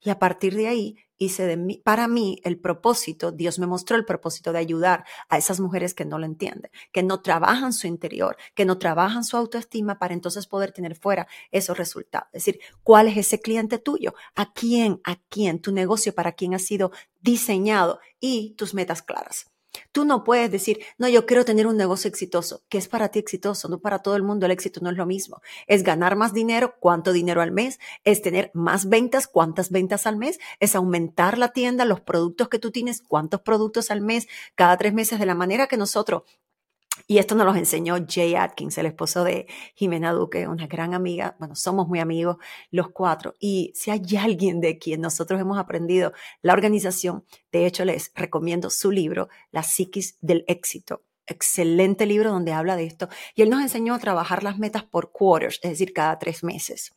y 0.00 0.10
a 0.10 0.18
partir 0.18 0.54
de 0.54 0.68
ahí 0.68 0.96
hice 1.18 1.46
de 1.46 1.56
mí, 1.56 1.80
para 1.84 2.08
mí 2.08 2.40
el 2.44 2.58
propósito, 2.58 3.32
Dios 3.32 3.58
me 3.58 3.66
mostró 3.66 3.96
el 3.96 4.04
propósito 4.04 4.52
de 4.52 4.58
ayudar 4.58 5.04
a 5.28 5.38
esas 5.38 5.60
mujeres 5.60 5.94
que 5.94 6.04
no 6.04 6.18
lo 6.18 6.26
entienden, 6.26 6.70
que 6.92 7.02
no 7.02 7.20
trabajan 7.22 7.72
su 7.72 7.86
interior, 7.86 8.36
que 8.54 8.64
no 8.64 8.78
trabajan 8.78 9.24
su 9.24 9.36
autoestima 9.36 9.98
para 9.98 10.14
entonces 10.14 10.46
poder 10.46 10.72
tener 10.72 10.94
fuera 10.94 11.26
esos 11.50 11.76
resultados. 11.76 12.28
Es 12.32 12.44
decir, 12.44 12.60
¿cuál 12.82 13.08
es 13.08 13.16
ese 13.16 13.40
cliente 13.40 13.78
tuyo? 13.78 14.14
¿A 14.34 14.52
quién? 14.52 15.00
¿A 15.04 15.16
quién? 15.28 15.60
Tu 15.60 15.72
negocio 15.72 16.14
para 16.14 16.32
quién 16.32 16.54
ha 16.54 16.58
sido 16.58 16.92
diseñado 17.20 17.98
y 18.20 18.54
tus 18.56 18.74
metas 18.74 19.02
claras. 19.02 19.50
Tú 19.92 20.04
no 20.04 20.24
puedes 20.24 20.50
decir, 20.50 20.80
no, 20.98 21.08
yo 21.08 21.26
quiero 21.26 21.44
tener 21.44 21.66
un 21.66 21.76
negocio 21.76 22.08
exitoso. 22.08 22.62
¿Qué 22.68 22.78
es 22.78 22.88
para 22.88 23.08
ti 23.08 23.18
exitoso? 23.18 23.68
No 23.68 23.78
para 23.80 24.00
todo 24.00 24.16
el 24.16 24.22
mundo 24.22 24.46
el 24.46 24.52
éxito 24.52 24.80
no 24.82 24.90
es 24.90 24.96
lo 24.96 25.06
mismo. 25.06 25.40
Es 25.66 25.82
ganar 25.82 26.16
más 26.16 26.32
dinero, 26.32 26.74
cuánto 26.80 27.12
dinero 27.12 27.40
al 27.40 27.52
mes, 27.52 27.78
es 28.04 28.22
tener 28.22 28.50
más 28.54 28.88
ventas, 28.88 29.26
cuántas 29.26 29.70
ventas 29.70 30.06
al 30.06 30.16
mes, 30.16 30.38
es 30.60 30.74
aumentar 30.74 31.38
la 31.38 31.52
tienda, 31.52 31.84
los 31.84 32.00
productos 32.00 32.48
que 32.48 32.58
tú 32.58 32.70
tienes, 32.70 33.02
cuántos 33.02 33.40
productos 33.40 33.90
al 33.90 34.00
mes, 34.00 34.28
cada 34.54 34.76
tres 34.76 34.92
meses, 34.92 35.18
de 35.18 35.26
la 35.26 35.34
manera 35.34 35.66
que 35.66 35.76
nosotros 35.76 36.22
y 37.06 37.18
esto 37.18 37.34
nos 37.34 37.46
lo 37.46 37.54
enseñó 37.54 37.96
Jay 38.08 38.34
Atkins, 38.34 38.78
el 38.78 38.86
esposo 38.86 39.24
de 39.24 39.46
Jimena 39.74 40.12
Duque, 40.12 40.48
una 40.48 40.66
gran 40.66 40.94
amiga. 40.94 41.36
Bueno, 41.38 41.54
somos 41.54 41.88
muy 41.88 42.00
amigos 42.00 42.36
los 42.70 42.90
cuatro. 42.90 43.34
Y 43.38 43.72
si 43.74 43.90
hay 43.90 44.02
alguien 44.18 44.60
de 44.60 44.78
quien 44.78 45.00
nosotros 45.00 45.40
hemos 45.40 45.58
aprendido 45.58 46.12
la 46.42 46.52
organización, 46.52 47.24
de 47.52 47.66
hecho 47.66 47.84
les 47.84 48.12
recomiendo 48.14 48.70
su 48.70 48.90
libro, 48.90 49.28
La 49.50 49.62
psiquis 49.62 50.18
del 50.20 50.44
éxito. 50.48 51.04
Excelente 51.26 52.06
libro 52.06 52.30
donde 52.30 52.52
habla 52.52 52.76
de 52.76 52.84
esto. 52.84 53.08
Y 53.34 53.42
él 53.42 53.50
nos 53.50 53.62
enseñó 53.62 53.94
a 53.94 53.98
trabajar 53.98 54.42
las 54.42 54.58
metas 54.58 54.84
por 54.84 55.12
quarters, 55.12 55.58
es 55.62 55.70
decir, 55.70 55.92
cada 55.92 56.18
tres 56.18 56.44
meses. 56.44 56.94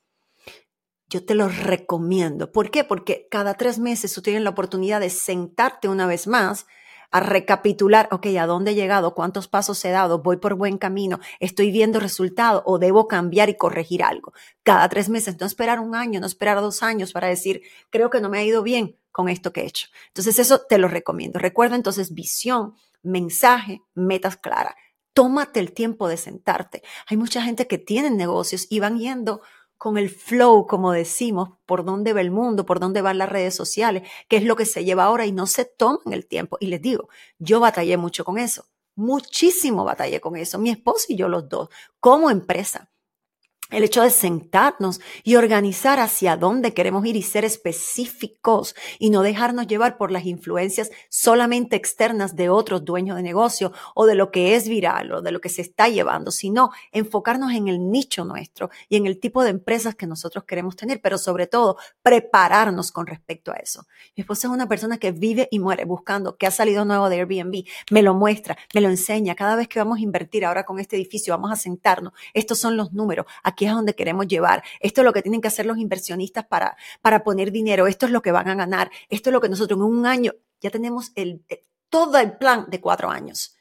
Yo 1.08 1.26
te 1.26 1.34
lo 1.34 1.48
recomiendo. 1.50 2.52
¿Por 2.52 2.70
qué? 2.70 2.84
Porque 2.84 3.28
cada 3.32 3.56
tres 3.56 3.80
meses 3.80 4.14
tú 4.14 4.22
tienes 4.22 4.44
la 4.44 4.52
oportunidad 4.52 5.00
de 5.00 5.10
sentarte 5.10 5.88
una 5.88 6.06
vez 6.06 6.28
más 6.28 6.68
a 7.12 7.20
recapitular, 7.20 8.08
ok, 8.12 8.28
¿a 8.40 8.46
dónde 8.46 8.72
he 8.72 8.76
llegado? 8.76 9.16
¿Cuántos 9.16 9.48
pasos 9.48 9.84
he 9.86 9.90
dado? 9.90 10.22
¿Voy 10.22 10.38
por 10.38 10.56
buen 10.56 10.78
camino? 10.78 11.20
¿Estoy 11.40 11.72
viendo 11.72 12.00
resultado 12.00 12.64
o 12.66 12.78
debo 12.78 13.08
cambiar 13.08 13.50
y 13.50 13.58
corregir 13.58 14.04
algo? 14.04 14.34
Cada 14.64 14.88
tres 14.90 15.10
meses, 15.10 15.40
no 15.40 15.48
esperar 15.48 15.80
un 15.80 15.96
año, 15.96 16.20
no 16.20 16.28
esperar 16.28 16.62
dos 16.62 16.84
años 16.84 17.12
para 17.12 17.28
decir, 17.28 17.62
creo 17.90 18.10
que 18.10 18.22
no 18.22 18.30
me 18.30 18.40
ha 18.40 18.44
ido 18.44 18.62
bien 18.62 18.98
con 19.12 19.30
esto 19.30 19.52
que 19.52 19.62
he 19.62 19.66
hecho. 19.66 19.88
Entonces, 20.08 20.40
eso 20.40 20.62
te 20.70 20.78
lo 20.78 20.88
recomiendo. 20.88 21.40
Recuerda 21.40 21.76
entonces 21.76 22.14
visión, 22.14 22.76
mensaje, 23.02 23.82
metas 23.96 24.38
claras. 24.38 24.76
Tómate 25.14 25.60
el 25.60 25.74
tiempo 25.74 26.08
de 26.08 26.18
sentarte. 26.18 26.84
Hay 27.08 27.18
mucha 27.18 27.42
gente 27.42 27.68
que 27.68 27.78
tiene 27.78 28.12
negocios 28.12 28.68
y 28.70 28.80
van 28.80 29.00
yendo 29.00 29.42
con 29.80 29.98
el 29.98 30.10
flow, 30.10 30.68
como 30.68 30.92
decimos, 30.92 31.52
por 31.66 31.86
dónde 31.86 32.12
va 32.12 32.20
el 32.20 32.32
mundo, 32.32 32.66
por 32.66 32.82
dónde 32.82 33.02
van 33.02 33.18
las 33.18 33.30
redes 33.30 33.56
sociales, 33.56 34.04
qué 34.28 34.36
es 34.36 34.44
lo 34.44 34.58
que 34.58 34.66
se 34.66 34.84
lleva 34.84 35.06
ahora 35.06 35.26
y 35.26 35.32
no 35.32 35.48
se 35.48 35.64
toman 35.64 36.12
el 36.12 36.28
tiempo. 36.28 36.58
Y 36.60 36.68
les 36.68 36.82
digo, 36.82 37.08
yo 37.40 37.62
batallé 37.62 37.96
mucho 37.96 38.26
con 38.26 38.38
eso, 38.38 38.66
muchísimo 38.96 39.86
batallé 39.86 40.20
con 40.20 40.36
eso, 40.36 40.60
mi 40.60 40.70
esposo 40.70 41.06
y 41.08 41.16
yo 41.16 41.30
los 41.30 41.48
dos, 41.48 41.70
como 42.02 42.30
empresa 42.30 42.89
el 43.70 43.84
hecho 43.84 44.02
de 44.02 44.10
sentarnos 44.10 45.00
y 45.24 45.36
organizar 45.36 46.00
hacia 46.00 46.38
dónde 46.38 46.74
queremos 46.74 47.06
ir 47.06 47.16
y 47.16 47.22
ser 47.22 47.46
específicos 47.46 48.76
y 48.98 49.10
no 49.10 49.22
dejarnos 49.22 49.68
llevar 49.68 49.98
por 49.98 50.12
las 50.12 50.26
influencias 50.26 50.90
solamente 51.10 51.76
externas 51.76 52.36
de 52.36 52.50
otros 52.50 52.84
dueños 52.84 53.18
de 53.18 53.24
negocio 53.24 53.72
o 53.94 54.06
de 54.06 54.16
lo 54.16 54.32
que 54.32 54.56
es 54.56 54.68
viral 54.68 55.12
o 55.12 55.22
de 55.22 55.32
lo 55.32 55.40
que 55.40 55.50
se 55.50 55.62
está 55.62 55.88
llevando, 55.88 56.32
sino 56.32 56.72
enfocarnos 56.92 57.54
en 57.54 57.68
el 57.68 57.92
nicho 57.92 58.26
nuestro 58.26 58.70
y 58.88 58.98
en 58.98 59.06
el 59.06 59.20
tipo 59.20 59.44
de 59.44 59.52
empresas 59.52 59.96
que 59.96 60.08
nosotros 60.08 60.46
queremos 60.46 60.76
tener, 60.76 61.00
pero 61.02 61.18
sobre 61.18 61.46
todo 61.46 61.78
prepararnos 62.02 62.92
con 62.92 63.06
respecto 63.06 63.52
a 63.52 63.56
eso. 63.56 63.86
Mi 64.16 64.22
esposa 64.22 64.48
es 64.48 64.54
una 64.54 64.68
persona 64.68 64.98
que 64.98 65.12
vive 65.12 65.48
y 65.52 65.60
muere 65.60 65.86
buscando 65.86 66.38
qué 66.38 66.48
ha 66.48 66.52
salido 66.52 66.86
nuevo 66.86 67.10
de 67.10 67.18
Airbnb, 67.18 67.66
me 67.92 68.02
lo 68.02 68.16
muestra, 68.16 68.58
me 68.74 68.82
lo 68.82 68.90
enseña. 68.90 69.36
Cada 69.36 69.56
vez 69.56 69.68
que 69.68 69.80
vamos 69.80 70.00
a 70.00 70.02
invertir 70.02 70.46
ahora 70.46 70.66
con 70.66 70.80
este 70.80 70.96
edificio, 70.96 71.34
vamos 71.34 71.52
a 71.52 71.56
sentarnos, 71.56 72.14
estos 72.34 72.58
son 72.58 72.76
los 72.76 72.94
números 72.94 73.26
aquí 73.44 73.59
es 73.66 73.72
donde 73.72 73.96
queremos 73.96 74.28
llevar, 74.28 74.64
esto 74.80 75.02
es 75.02 75.06
lo 75.06 75.14
que 75.14 75.22
tienen 75.22 75.42
que 75.42 75.48
hacer 75.48 75.66
los 75.66 75.78
inversionistas 75.78 76.46
para, 76.46 76.78
para 77.02 77.24
poner 77.24 77.52
dinero, 77.52 77.88
esto 77.88 78.06
es 78.06 78.12
lo 78.12 78.22
que 78.22 78.32
van 78.32 78.48
a 78.48 78.56
ganar, 78.56 78.92
esto 79.10 79.30
es 79.30 79.34
lo 79.34 79.42
que 79.42 79.50
nosotros 79.50 79.78
en 79.78 79.84
un 79.84 80.06
año 80.06 80.34
ya 80.62 80.70
tenemos 80.70 81.12
el, 81.16 81.44
eh, 81.50 81.66
todo 81.90 82.18
el 82.18 82.38
plan 82.38 82.68
de 82.70 82.82
cuatro 82.82 83.10
años. 83.10 83.56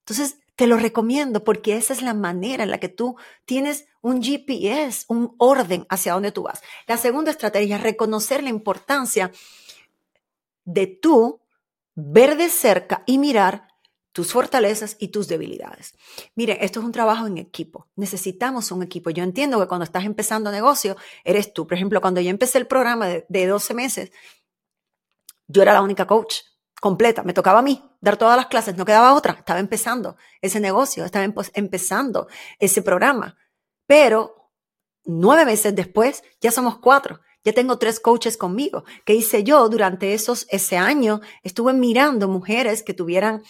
Entonces, 0.00 0.38
te 0.56 0.66
lo 0.66 0.76
recomiendo 0.76 1.42
porque 1.42 1.76
esa 1.76 1.92
es 1.92 2.02
la 2.02 2.14
manera 2.14 2.64
en 2.64 2.70
la 2.70 2.78
que 2.78 2.88
tú 2.88 3.16
tienes 3.44 3.86
un 4.02 4.22
GPS, 4.22 5.04
un 5.08 5.34
orden 5.38 5.86
hacia 5.88 6.12
dónde 6.12 6.30
tú 6.30 6.44
vas. 6.44 6.62
La 6.86 6.96
segunda 6.96 7.30
estrategia 7.30 7.76
es 7.76 7.82
reconocer 7.82 8.42
la 8.42 8.50
importancia 8.50 9.32
de 10.64 10.86
tú 10.86 11.40
ver 11.94 12.36
de 12.36 12.48
cerca 12.48 13.02
y 13.06 13.18
mirar 13.18 13.68
tus 14.14 14.32
fortalezas 14.32 14.96
y 15.00 15.08
tus 15.08 15.26
debilidades. 15.26 15.92
Mire, 16.36 16.64
esto 16.64 16.78
es 16.78 16.86
un 16.86 16.92
trabajo 16.92 17.26
en 17.26 17.36
equipo. 17.36 17.88
Necesitamos 17.96 18.70
un 18.70 18.84
equipo. 18.84 19.10
Yo 19.10 19.24
entiendo 19.24 19.58
que 19.58 19.66
cuando 19.66 19.82
estás 19.82 20.04
empezando 20.04 20.52
negocio, 20.52 20.96
eres 21.24 21.52
tú. 21.52 21.66
Por 21.66 21.74
ejemplo, 21.76 22.00
cuando 22.00 22.20
yo 22.20 22.30
empecé 22.30 22.58
el 22.58 22.68
programa 22.68 23.08
de, 23.08 23.46
12 23.46 23.74
meses, 23.74 24.12
yo 25.48 25.62
era 25.62 25.72
la 25.72 25.82
única 25.82 26.06
coach 26.06 26.36
completa. 26.80 27.24
Me 27.24 27.32
tocaba 27.32 27.58
a 27.58 27.62
mí 27.62 27.82
dar 28.00 28.16
todas 28.16 28.36
las 28.36 28.46
clases, 28.46 28.76
no 28.76 28.84
quedaba 28.84 29.14
otra. 29.14 29.32
Estaba 29.32 29.58
empezando 29.58 30.16
ese 30.40 30.60
negocio, 30.60 31.04
estaba 31.04 31.24
empezando 31.54 32.28
ese 32.60 32.82
programa. 32.82 33.36
Pero 33.84 34.52
nueve 35.04 35.44
meses 35.44 35.74
después, 35.74 36.22
ya 36.40 36.52
somos 36.52 36.78
cuatro. 36.78 37.18
Ya 37.42 37.52
tengo 37.52 37.78
tres 37.78 37.98
coaches 37.98 38.36
conmigo. 38.36 38.84
¿Qué 39.04 39.14
hice 39.14 39.42
yo 39.42 39.68
durante 39.68 40.14
esos, 40.14 40.46
ese 40.50 40.78
año? 40.78 41.20
Estuve 41.42 41.74
mirando 41.74 42.28
mujeres 42.28 42.84
que 42.84 42.94
tuvieran 42.94 43.42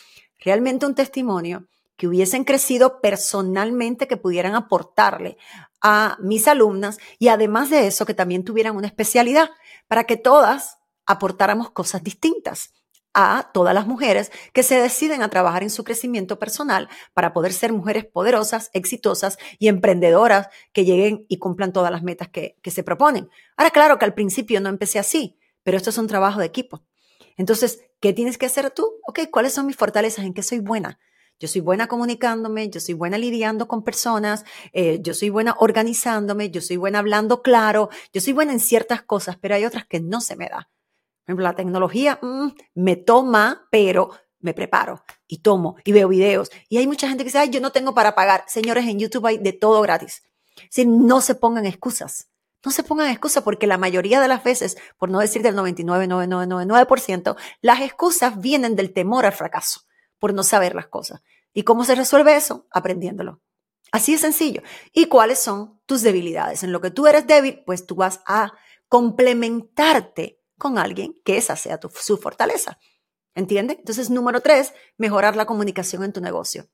realmente 0.45 0.87
un 0.87 0.95
testimonio 0.95 1.67
que 1.97 2.07
hubiesen 2.09 2.45
crecido 2.45 3.01
personalmente, 3.01 4.09
que 4.09 4.17
pudieran 4.17 4.55
aportarle 4.55 5.37
a 5.81 6.17
mis 6.21 6.49
alumnas 6.49 6.99
y 7.19 7.29
además 7.29 7.71
de 7.71 7.87
eso, 7.87 8.07
que 8.07 8.15
también 8.15 8.45
tuvieran 8.45 8.77
una 8.77 8.87
especialidad 8.87 9.51
para 9.89 10.05
que 10.05 10.17
todas 10.17 10.79
aportáramos 11.07 11.71
cosas 11.71 12.03
distintas 12.03 12.73
a 13.15 13.51
todas 13.55 13.75
las 13.75 13.87
mujeres 13.87 14.33
que 14.53 14.65
se 14.65 14.75
deciden 14.77 15.23
a 15.23 15.31
trabajar 15.31 15.63
en 15.63 15.71
su 15.71 15.85
crecimiento 15.85 16.39
personal 16.39 16.89
para 17.15 17.33
poder 17.33 17.53
ser 17.53 17.73
mujeres 17.73 18.05
poderosas, 18.05 18.71
exitosas 18.73 19.39
y 19.59 19.69
emprendedoras 19.69 20.49
que 20.73 20.85
lleguen 20.85 21.25
y 21.29 21.39
cumplan 21.39 21.73
todas 21.73 21.93
las 21.93 22.03
metas 22.03 22.29
que, 22.29 22.57
se 22.65 22.83
proponen. 22.83 23.31
Ahora, 23.57 23.71
claro 23.71 23.99
que 23.99 24.05
al 24.05 24.15
principio 24.15 24.61
no 24.61 24.69
empecé 24.69 24.99
así, 24.99 25.39
pero 25.63 25.77
esto 25.77 25.91
es 25.91 25.99
un 25.99 26.09
trabajo 26.09 26.41
de 26.41 26.47
equipo. 26.47 26.83
Entonces, 27.37 27.85
¿qué 28.05 28.13
tienes 28.13 28.37
que 28.37 28.45
hacer 28.45 28.71
tú? 28.71 29.01
Ok, 29.07 29.21
¿cuáles 29.31 29.55
son 29.55 29.65
mis 29.65 29.77
fortalezas? 29.77 30.27
¿En 30.27 30.35
qué 30.35 30.43
soy 30.43 30.59
buena? 30.59 30.99
Yo 31.41 31.49
soy 31.49 31.63
buena 31.63 31.87
comunicándome, 31.87 32.69
yo 32.69 32.79
soy 32.79 32.93
buena 32.93 33.17
lidiando 33.17 33.67
con 33.67 33.83
personas, 33.83 34.45
eh, 34.75 34.99
yo 35.01 35.15
soy 35.15 35.31
buena 35.31 35.57
organizándome, 35.59 36.51
yo 36.51 36.61
soy 36.61 36.77
buena 36.77 36.99
hablando 36.99 37.41
claro, 37.41 37.89
yo 38.13 38.21
soy 38.21 38.35
buena 38.35 38.53
en 38.53 38.61
ciertas 38.61 39.01
cosas, 39.01 39.39
pero 39.41 39.55
hay 39.55 39.65
otras 39.65 39.87
que 39.87 40.01
no 40.01 40.21
se 40.21 40.37
me 40.37 40.51
da. 40.51 40.69
Por 41.25 41.31
ejemplo, 41.31 41.45
la 41.45 41.57
tecnología 41.57 42.19
mm, 42.21 42.49
me 42.75 42.97
toma, 42.97 43.69
pero 43.71 44.11
me 44.39 44.53
preparo 44.53 45.03
y 45.27 45.39
tomo 45.39 45.77
y 45.83 45.93
veo 45.93 46.07
videos. 46.09 46.51
Y 46.69 46.77
hay 46.77 46.87
mucha 46.87 47.09
gente 47.09 47.25
que 47.25 47.29
dice, 47.29 47.39
ay, 47.39 47.49
yo 47.49 47.63
no 47.63 47.73
tengo 47.73 47.95
para 47.95 48.15
pagar. 48.15 48.45
Señores, 48.49 48.85
en 48.85 48.99
YouTube 48.99 49.25
hay 49.25 49.39
de 49.39 49.55
todo 49.55 49.81
gratis. 49.81 50.25
Si 50.69 50.85
no 50.85 51.23
se 51.23 51.37
pongan 51.37 51.65
excusas. 51.65 52.29
No 52.65 52.71
se 52.71 52.83
pongan 52.83 53.11
excusas 53.11 53.43
porque 53.43 53.67
la 53.67 53.79
mayoría 53.79 54.21
de 54.21 54.29
las 54.29 54.43
veces, 54.43 54.77
por 54.99 55.11
no 55.11 55.19
decir 55.19 55.43
del 55.43 55.57
99,9999%, 55.57 57.37
las 57.61 57.81
excusas 57.81 58.41
vienen 58.41 58.77
del 58.77 58.93
temor 58.93 59.27
al 59.27 59.33
fracaso, 59.33 59.83
por 60.19 60.33
no 60.33 60.43
saber 60.43 60.75
las 60.75 60.87
cosas. 60.87 61.23
¿Y 61.53 61.63
cómo 61.63 61.85
se 61.85 61.95
resuelve 61.95 62.37
eso? 62.37 62.67
Aprendiéndolo. 62.71 63.43
Así 63.93 64.13
de 64.13 64.19
sencillo. 64.19 64.63
¿Y 64.93 65.07
cuáles 65.07 65.39
son 65.39 65.81
tus 65.87 66.03
debilidades? 66.03 66.65
En 66.65 66.73
lo 66.73 66.81
que 66.81 66.91
tú 66.91 67.07
eres 67.07 67.27
débil, 67.27 67.63
pues 67.65 67.87
tú 67.87 67.95
vas 67.95 68.21
a 68.27 68.53
complementarte 68.89 70.41
con 70.59 70.79
alguien 70.79 71.15
que 71.25 71.37
esa 71.37 71.57
sea 71.57 71.79
su 71.95 72.19
fortaleza. 72.19 72.79
¿Entiende? 73.35 73.77
Entonces, 73.79 74.11
número 74.11 74.41
tres, 74.41 74.73
mejorar 74.97 75.37
la 75.37 75.47
comunicación 75.47 76.05
en 76.05 76.13
tu 76.13 76.21
negocio. 76.21 76.69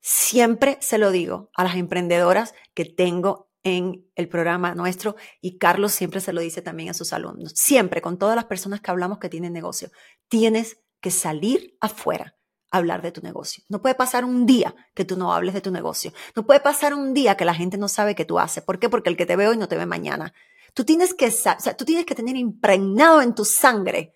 Siempre 0.00 0.78
se 0.80 0.98
lo 0.98 1.10
digo 1.10 1.50
a 1.54 1.64
las 1.64 1.76
emprendedoras 1.76 2.54
que 2.74 2.84
tengo 2.84 3.51
en 3.64 4.10
el 4.16 4.28
programa 4.28 4.74
nuestro 4.74 5.16
y 5.40 5.58
Carlos 5.58 5.92
siempre 5.92 6.20
se 6.20 6.32
lo 6.32 6.40
dice 6.40 6.62
también 6.62 6.90
a 6.90 6.94
sus 6.94 7.12
alumnos. 7.12 7.52
Siempre, 7.54 8.02
con 8.02 8.18
todas 8.18 8.36
las 8.36 8.46
personas 8.46 8.80
que 8.80 8.90
hablamos 8.90 9.18
que 9.18 9.28
tienen 9.28 9.52
negocio, 9.52 9.90
tienes 10.28 10.78
que 11.00 11.10
salir 11.10 11.76
afuera 11.80 12.36
a 12.70 12.78
hablar 12.78 13.02
de 13.02 13.12
tu 13.12 13.20
negocio. 13.20 13.62
No 13.68 13.82
puede 13.82 13.94
pasar 13.94 14.24
un 14.24 14.46
día 14.46 14.74
que 14.94 15.04
tú 15.04 15.16
no 15.16 15.32
hables 15.32 15.54
de 15.54 15.60
tu 15.60 15.70
negocio. 15.70 16.12
No 16.34 16.46
puede 16.46 16.60
pasar 16.60 16.94
un 16.94 17.14
día 17.14 17.36
que 17.36 17.44
la 17.44 17.54
gente 17.54 17.78
no 17.78 17.88
sabe 17.88 18.14
qué 18.14 18.24
tú 18.24 18.38
haces. 18.38 18.64
¿Por 18.64 18.78
qué? 18.78 18.88
Porque 18.88 19.10
el 19.10 19.16
que 19.16 19.26
te 19.26 19.36
ve 19.36 19.48
hoy 19.48 19.56
no 19.56 19.68
te 19.68 19.76
ve 19.76 19.86
mañana. 19.86 20.32
Tú 20.74 20.84
tienes 20.84 21.14
que, 21.14 21.26
o 21.26 21.30
sea, 21.30 21.76
tú 21.76 21.84
tienes 21.84 22.06
que 22.06 22.14
tener 22.14 22.36
impregnado 22.36 23.20
en 23.20 23.34
tu 23.34 23.44
sangre 23.44 24.14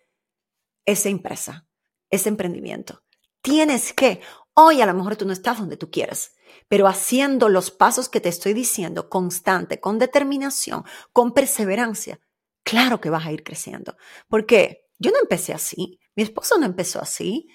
esa 0.87 1.09
empresa, 1.09 1.67
ese 2.09 2.31
emprendimiento. 2.31 3.03
Tienes 3.43 3.93
que, 3.93 4.21
hoy 4.55 4.81
a 4.81 4.87
lo 4.87 4.95
mejor 4.95 5.17
tú 5.17 5.27
no 5.27 5.33
estás 5.33 5.59
donde 5.59 5.77
tú 5.77 5.91
quieres, 5.91 6.36
pero 6.69 6.89
haciendo 6.89 7.49
los 7.49 7.71
pasos 7.71 8.09
que 8.09 8.21
te 8.21 8.29
estoy 8.29 8.53
diciendo, 8.53 9.09
constante, 9.09 9.81
con 9.81 9.99
determinación, 9.99 10.85
con 11.13 11.33
perseverancia, 11.33 12.21
claro 12.63 13.01
que 13.01 13.11
vas 13.11 13.27
a 13.27 13.33
ir 13.33 13.45
creciendo. 13.45 13.97
Porque 14.29 14.89
yo 14.99 15.11
no 15.11 15.19
empecé 15.21 15.53
así, 15.53 16.01
mi 16.15 16.23
esposo 16.23 16.59
no 16.59 16.67
empezó 16.67 17.01
así. 17.01 17.49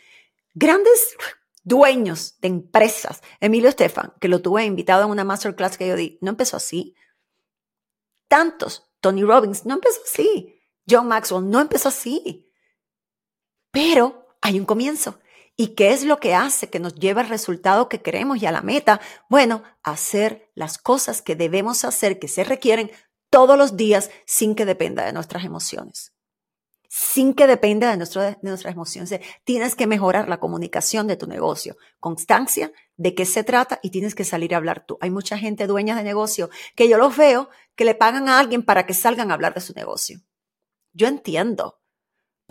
Grandes 0.54 1.16
dueños 1.64 2.40
de 2.40 2.48
empresas, 2.48 3.22
Emilio 3.40 3.70
Estefan, 3.70 4.14
que 4.20 4.28
lo 4.28 4.42
tuve 4.42 4.66
invitado 4.66 5.04
a 5.04 5.08
una 5.08 5.24
masterclass 5.24 5.78
que 5.78 5.88
yo 5.88 5.96
di, 5.96 6.18
no 6.22 6.32
empezó 6.32 6.58
así. 6.58 6.96
Tantos, 8.28 8.90
Tony 9.02 9.24
Robbins, 9.24 9.66
no 9.66 9.76
empezó 9.76 10.02
así. 10.04 10.62
John 10.90 11.08
Maxwell 11.08 11.50
no 11.50 11.60
empezó 11.60 11.90
así. 11.90 12.50
Pero 13.72 14.28
hay 14.42 14.60
un 14.60 14.66
comienzo. 14.66 15.20
¿Y 15.62 15.76
qué 15.76 15.92
es 15.92 16.04
lo 16.04 16.20
que 16.20 16.34
hace 16.34 16.72
que 16.72 16.80
nos 16.80 16.96
lleve 16.96 17.22
al 17.22 17.30
resultado 17.30 17.88
que 17.88 18.02
queremos 18.02 18.42
y 18.42 18.48
a 18.48 18.52
la 18.52 18.64
meta? 18.64 19.00
Bueno, 19.30 19.62
hacer 19.84 20.50
las 20.56 20.80
cosas 20.80 21.22
que 21.22 21.36
debemos 21.36 21.86
hacer, 21.86 22.18
que 22.18 22.28
se 22.28 22.44
requieren 22.44 22.90
todos 23.30 23.56
los 23.60 23.78
días 23.78 24.10
sin 24.26 24.56
que 24.56 24.66
dependa 24.66 25.06
de 25.06 25.14
nuestras 25.14 25.46
emociones. 25.46 26.16
Sin 26.90 27.36
que 27.36 27.46
dependa 27.46 27.92
de, 27.92 27.98
nuestras 27.98 28.74
emociones. 28.74 29.20
Tienes 29.44 29.76
que 29.76 29.86
mejorar 29.86 30.28
la 30.30 30.40
comunicación 30.40 31.06
de 31.06 31.16
tu 31.16 31.28
negocio. 31.28 31.78
Constancia, 32.00 32.72
de 32.98 33.14
qué 33.14 33.28
se 33.28 33.44
trata 33.44 33.80
y 33.84 33.92
tienes 33.92 34.16
que 34.16 34.24
salir 34.24 34.56
a 34.56 34.58
hablar 34.58 34.88
tú. 34.88 34.98
Hay 35.00 35.12
mucha 35.12 35.38
gente 35.38 35.68
dueña 35.68 35.96
de 35.96 36.04
negocio 36.04 36.50
que 36.76 36.90
yo 36.90 36.98
los 36.98 37.16
veo 37.16 37.52
que 37.76 37.86
le 37.86 37.94
pagan 37.94 38.30
a 38.30 38.40
alguien 38.40 38.64
para 38.64 38.88
que 38.88 38.96
salgan 38.96 39.30
a 39.30 39.36
hablar 39.36 39.54
de 39.54 39.62
su 39.62 39.74
negocio. 39.74 40.22
Yo 40.92 41.08
entiendo, 41.08 41.81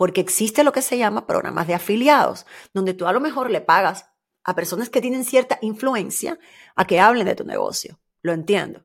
porque 0.01 0.19
existe 0.19 0.63
lo 0.63 0.71
que 0.71 0.81
se 0.81 0.97
llama 0.97 1.27
programas 1.27 1.67
de 1.67 1.75
afiliados, 1.75 2.47
donde 2.73 2.95
tú 2.95 3.05
a 3.05 3.13
lo 3.13 3.19
mejor 3.19 3.51
le 3.51 3.61
pagas 3.61 4.07
a 4.43 4.55
personas 4.55 4.89
que 4.89 4.99
tienen 4.99 5.23
cierta 5.23 5.59
influencia 5.61 6.39
a 6.75 6.87
que 6.87 6.99
hablen 6.99 7.27
de 7.27 7.35
tu 7.35 7.45
negocio. 7.45 7.99
Lo 8.23 8.33
entiendo. 8.33 8.83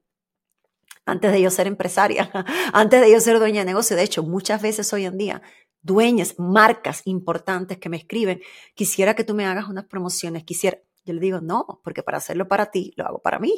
Antes 1.07 1.33
de 1.33 1.41
yo 1.41 1.51
ser 1.51 1.69
empresaria, 1.69 2.31
antes 2.75 3.01
de 3.01 3.11
yo 3.11 3.19
ser 3.21 3.39
dueña 3.39 3.61
de 3.61 3.65
negocio, 3.65 3.97
de 3.97 4.03
hecho, 4.03 4.25
muchas 4.25 4.61
veces 4.61 4.93
hoy 4.93 5.07
en 5.07 5.17
día, 5.17 5.41
dueñas, 5.81 6.35
marcas 6.37 7.01
importantes 7.07 7.79
que 7.79 7.89
me 7.89 7.97
escriben, 7.97 8.43
quisiera 8.75 9.15
que 9.15 9.25
tú 9.25 9.35
me 9.35 9.47
hagas 9.47 9.71
unas 9.71 9.87
promociones, 9.87 10.45
quisiera, 10.45 10.83
yo 11.07 11.15
le 11.15 11.21
digo, 11.21 11.41
no, 11.41 11.81
porque 11.83 12.03
para 12.03 12.19
hacerlo 12.19 12.47
para 12.47 12.67
ti, 12.67 12.93
lo 12.95 13.07
hago 13.07 13.23
para 13.23 13.39
mí. 13.39 13.55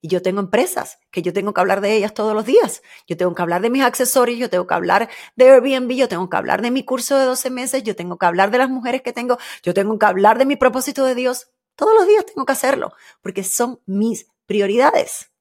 Y 0.00 0.08
yo 0.08 0.22
tengo 0.22 0.40
empresas 0.40 0.98
que 1.10 1.22
yo 1.22 1.32
tengo 1.32 1.52
que 1.52 1.60
hablar 1.60 1.80
de 1.80 1.94
ellas 1.96 2.14
todos 2.14 2.34
los 2.34 2.44
días. 2.44 2.82
Yo 3.08 3.16
tengo 3.16 3.34
que 3.34 3.42
hablar 3.42 3.62
de 3.62 3.70
mis 3.70 3.82
accesorios, 3.82 4.38
yo 4.38 4.48
tengo 4.48 4.66
que 4.66 4.74
hablar 4.74 5.08
de 5.34 5.50
Airbnb, 5.50 5.90
yo 5.92 6.08
tengo 6.08 6.28
que 6.30 6.36
hablar 6.36 6.62
de 6.62 6.70
mi 6.70 6.84
curso 6.84 7.18
de 7.18 7.24
12 7.24 7.50
meses, 7.50 7.82
yo 7.82 7.96
tengo 7.96 8.16
que 8.16 8.26
hablar 8.26 8.50
de 8.50 8.58
las 8.58 8.70
mujeres 8.70 9.02
que 9.02 9.12
tengo, 9.12 9.38
yo 9.62 9.74
tengo 9.74 9.98
que 9.98 10.06
hablar 10.06 10.38
de 10.38 10.46
mi 10.46 10.56
propósito 10.56 11.04
de 11.04 11.16
Dios. 11.16 11.50
Todos 11.74 11.94
los 11.94 12.06
días 12.06 12.26
tengo 12.26 12.46
que 12.46 12.52
hacerlo 12.52 12.92
porque 13.22 13.42
son 13.42 13.80
mis 13.86 14.30
prioridades. 14.46 15.32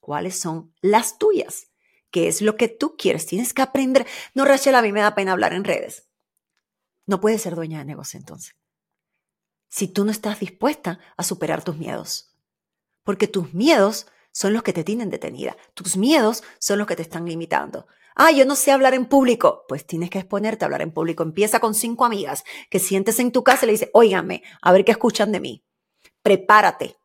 ¿Cuáles 0.00 0.38
son 0.38 0.74
las 0.80 1.18
tuyas? 1.18 1.68
¿Qué 2.10 2.26
es 2.26 2.42
lo 2.42 2.56
que 2.56 2.68
tú 2.68 2.96
quieres? 2.96 3.26
Tienes 3.26 3.54
que 3.54 3.62
aprender. 3.62 4.06
No, 4.34 4.44
Rachel, 4.44 4.74
a 4.74 4.82
mí 4.82 4.92
me 4.92 5.00
da 5.00 5.14
pena 5.14 5.32
hablar 5.32 5.54
en 5.54 5.64
redes. 5.64 6.08
No 7.06 7.20
puedes 7.20 7.42
ser 7.42 7.54
dueña 7.54 7.78
de 7.78 7.84
negocio 7.84 8.18
entonces. 8.18 8.56
Si 9.68 9.88
tú 9.88 10.04
no 10.04 10.10
estás 10.10 10.40
dispuesta 10.40 10.98
a 11.16 11.22
superar 11.22 11.64
tus 11.64 11.76
miedos 11.76 12.31
porque 13.04 13.28
tus 13.28 13.52
miedos 13.54 14.06
son 14.32 14.52
los 14.52 14.62
que 14.62 14.72
te 14.72 14.84
tienen 14.84 15.10
detenida. 15.10 15.56
Tus 15.74 15.96
miedos 15.96 16.42
son 16.58 16.78
los 16.78 16.86
que 16.86 16.96
te 16.96 17.02
están 17.02 17.26
limitando. 17.26 17.86
Ah, 18.14 18.30
yo 18.30 18.44
no 18.44 18.56
sé 18.56 18.72
hablar 18.72 18.94
en 18.94 19.06
público. 19.06 19.64
Pues 19.68 19.86
tienes 19.86 20.10
que 20.10 20.18
exponerte 20.18 20.64
a 20.64 20.66
hablar 20.66 20.82
en 20.82 20.92
público. 20.92 21.22
Empieza 21.22 21.60
con 21.60 21.74
cinco 21.74 22.04
amigas 22.04 22.44
que 22.70 22.78
sientes 22.78 23.18
en 23.20 23.32
tu 23.32 23.44
casa 23.44 23.64
y 23.64 23.66
le 23.66 23.72
dices, 23.72 23.90
óigame, 23.92 24.42
a 24.60 24.72
ver 24.72 24.84
qué 24.84 24.92
escuchan 24.92 25.32
de 25.32 25.40
mí. 25.40 25.64
Prepárate. 26.22 26.96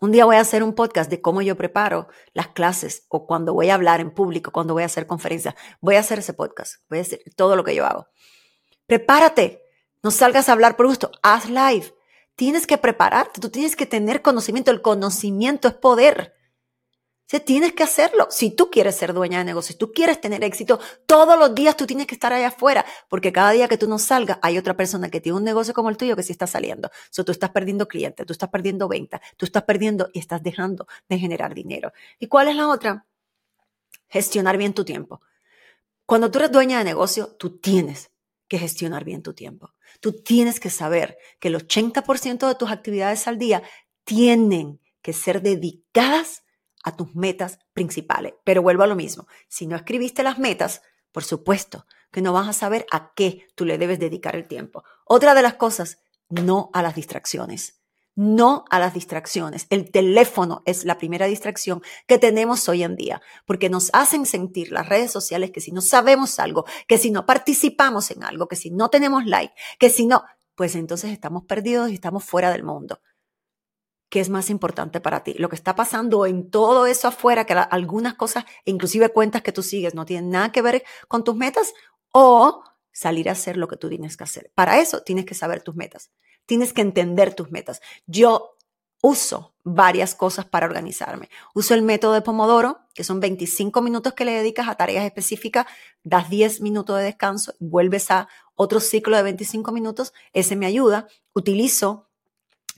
Un 0.00 0.10
día 0.10 0.24
voy 0.24 0.36
a 0.36 0.40
hacer 0.40 0.64
un 0.64 0.74
podcast 0.74 1.08
de 1.08 1.20
cómo 1.20 1.42
yo 1.42 1.56
preparo 1.56 2.08
las 2.32 2.48
clases 2.48 3.06
o 3.08 3.24
cuando 3.24 3.54
voy 3.54 3.70
a 3.70 3.74
hablar 3.74 4.00
en 4.00 4.10
público, 4.10 4.50
cuando 4.50 4.74
voy 4.74 4.82
a 4.82 4.86
hacer 4.86 5.06
conferencias. 5.06 5.54
Voy 5.80 5.94
a 5.94 6.00
hacer 6.00 6.18
ese 6.18 6.34
podcast. 6.34 6.82
Voy 6.90 6.98
a 6.98 7.02
hacer 7.02 7.22
todo 7.36 7.54
lo 7.54 7.62
que 7.62 7.74
yo 7.74 7.86
hago. 7.86 8.08
Prepárate. 8.86 9.62
No 10.02 10.10
salgas 10.10 10.48
a 10.48 10.52
hablar 10.52 10.76
por 10.76 10.88
gusto. 10.88 11.12
Haz 11.22 11.48
live 11.48 11.94
tienes 12.42 12.66
que 12.66 12.76
prepararte, 12.76 13.40
tú 13.40 13.50
tienes 13.50 13.76
que 13.76 13.86
tener 13.86 14.20
conocimiento. 14.20 14.72
El 14.72 14.82
conocimiento 14.82 15.68
es 15.68 15.74
poder. 15.74 16.34
O 17.32 17.40
tienes 17.40 17.72
que 17.72 17.84
hacerlo. 17.84 18.26
Si 18.30 18.50
tú 18.50 18.68
quieres 18.68 18.96
ser 18.96 19.12
dueña 19.12 19.38
de 19.38 19.44
negocio, 19.44 19.74
si 19.74 19.78
tú 19.78 19.92
quieres 19.92 20.20
tener 20.20 20.42
éxito, 20.42 20.80
todos 21.06 21.38
los 21.38 21.54
días 21.54 21.76
tú 21.76 21.86
tienes 21.86 22.08
que 22.08 22.16
estar 22.16 22.32
allá 22.32 22.48
afuera, 22.48 22.84
porque 23.08 23.30
cada 23.30 23.52
día 23.52 23.68
que 23.68 23.78
tú 23.78 23.88
no 23.88 24.00
salgas, 24.00 24.40
hay 24.42 24.58
otra 24.58 24.76
persona 24.76 25.08
que 25.08 25.20
tiene 25.20 25.38
un 25.38 25.44
negocio 25.44 25.72
como 25.72 25.88
el 25.88 25.96
tuyo 25.96 26.16
que 26.16 26.24
sí 26.24 26.32
está 26.32 26.48
saliendo. 26.48 26.90
So, 27.10 27.24
tú 27.24 27.30
estás 27.30 27.50
perdiendo 27.50 27.86
clientes, 27.86 28.26
tú 28.26 28.32
estás 28.32 28.48
perdiendo 28.48 28.88
venta, 28.88 29.22
tú 29.36 29.46
estás 29.46 29.62
perdiendo 29.62 30.10
y 30.12 30.18
estás 30.18 30.42
dejando 30.42 30.88
de 31.08 31.20
generar 31.20 31.54
dinero. 31.54 31.92
¿Y 32.18 32.26
cuál 32.26 32.48
es 32.48 32.56
la 32.56 32.66
otra? 32.66 33.06
Gestionar 34.08 34.56
bien 34.56 34.74
tu 34.74 34.84
tiempo. 34.84 35.20
Cuando 36.06 36.28
tú 36.28 36.40
eres 36.40 36.50
dueña 36.50 36.78
de 36.78 36.84
negocio, 36.84 37.28
tú 37.38 37.60
tienes 37.60 38.10
que 38.52 38.58
gestionar 38.58 39.02
bien 39.02 39.22
tu 39.22 39.32
tiempo. 39.32 39.72
Tú 40.00 40.12
tienes 40.12 40.60
que 40.60 40.68
saber 40.68 41.16
que 41.40 41.48
el 41.48 41.56
80% 41.56 42.46
de 42.46 42.54
tus 42.54 42.70
actividades 42.70 43.26
al 43.26 43.38
día 43.38 43.62
tienen 44.04 44.78
que 45.00 45.14
ser 45.14 45.40
dedicadas 45.40 46.44
a 46.84 46.94
tus 46.94 47.14
metas 47.14 47.60
principales. 47.72 48.34
Pero 48.44 48.60
vuelvo 48.60 48.82
a 48.82 48.86
lo 48.86 48.94
mismo. 48.94 49.26
Si 49.48 49.66
no 49.66 49.74
escribiste 49.74 50.22
las 50.22 50.38
metas, 50.38 50.82
por 51.12 51.24
supuesto 51.24 51.86
que 52.10 52.20
no 52.20 52.34
vas 52.34 52.46
a 52.46 52.52
saber 52.52 52.84
a 52.92 53.14
qué 53.14 53.46
tú 53.54 53.64
le 53.64 53.78
debes 53.78 53.98
dedicar 53.98 54.36
el 54.36 54.46
tiempo. 54.46 54.84
Otra 55.06 55.32
de 55.32 55.40
las 55.40 55.54
cosas, 55.54 56.02
no 56.28 56.68
a 56.74 56.82
las 56.82 56.94
distracciones 56.94 57.81
no 58.14 58.64
a 58.70 58.78
las 58.78 58.94
distracciones. 58.94 59.66
El 59.70 59.90
teléfono 59.90 60.62
es 60.66 60.84
la 60.84 60.98
primera 60.98 61.26
distracción 61.26 61.82
que 62.06 62.18
tenemos 62.18 62.68
hoy 62.68 62.82
en 62.82 62.96
día, 62.96 63.22
porque 63.46 63.70
nos 63.70 63.90
hacen 63.92 64.26
sentir 64.26 64.70
las 64.72 64.88
redes 64.88 65.10
sociales 65.10 65.50
que 65.50 65.60
si 65.60 65.72
no 65.72 65.80
sabemos 65.80 66.38
algo, 66.38 66.64
que 66.86 66.98
si 66.98 67.10
no 67.10 67.26
participamos 67.26 68.10
en 68.10 68.24
algo, 68.24 68.48
que 68.48 68.56
si 68.56 68.70
no 68.70 68.90
tenemos 68.90 69.24
like, 69.26 69.54
que 69.78 69.90
si 69.90 70.06
no, 70.06 70.24
pues 70.54 70.74
entonces 70.74 71.10
estamos 71.10 71.44
perdidos 71.44 71.90
y 71.90 71.94
estamos 71.94 72.24
fuera 72.24 72.50
del 72.50 72.64
mundo. 72.64 73.00
¿Qué 74.10 74.20
es 74.20 74.28
más 74.28 74.50
importante 74.50 75.00
para 75.00 75.22
ti? 75.24 75.32
Lo 75.38 75.48
que 75.48 75.56
está 75.56 75.74
pasando 75.74 76.26
en 76.26 76.50
todo 76.50 76.84
eso 76.84 77.08
afuera, 77.08 77.46
que 77.46 77.54
algunas 77.54 78.14
cosas, 78.14 78.44
inclusive 78.66 79.08
cuentas 79.08 79.40
que 79.40 79.52
tú 79.52 79.62
sigues, 79.62 79.94
no 79.94 80.04
tienen 80.04 80.28
nada 80.28 80.52
que 80.52 80.60
ver 80.60 80.84
con 81.08 81.24
tus 81.24 81.34
metas, 81.34 81.72
o 82.12 82.62
salir 82.92 83.30
a 83.30 83.32
hacer 83.32 83.56
lo 83.56 83.68
que 83.68 83.78
tú 83.78 83.88
tienes 83.88 84.18
que 84.18 84.24
hacer. 84.24 84.52
Para 84.54 84.78
eso 84.78 85.02
tienes 85.02 85.24
que 85.24 85.34
saber 85.34 85.62
tus 85.62 85.74
metas. 85.74 86.10
Tienes 86.46 86.72
que 86.72 86.82
entender 86.82 87.34
tus 87.34 87.50
metas. 87.50 87.80
Yo 88.06 88.56
uso 89.02 89.54
varias 89.64 90.14
cosas 90.14 90.44
para 90.44 90.66
organizarme. 90.66 91.28
Uso 91.54 91.74
el 91.74 91.82
método 91.82 92.14
de 92.14 92.22
Pomodoro, 92.22 92.80
que 92.94 93.04
son 93.04 93.20
25 93.20 93.82
minutos 93.82 94.14
que 94.14 94.24
le 94.24 94.32
dedicas 94.32 94.68
a 94.68 94.76
tareas 94.76 95.04
específicas, 95.04 95.66
das 96.02 96.30
10 96.30 96.60
minutos 96.60 96.98
de 96.98 97.04
descanso, 97.04 97.54
vuelves 97.58 98.10
a 98.10 98.28
otro 98.54 98.80
ciclo 98.80 99.16
de 99.16 99.22
25 99.24 99.72
minutos, 99.72 100.12
ese 100.32 100.56
me 100.56 100.66
ayuda. 100.66 101.08
Utilizo 101.32 102.08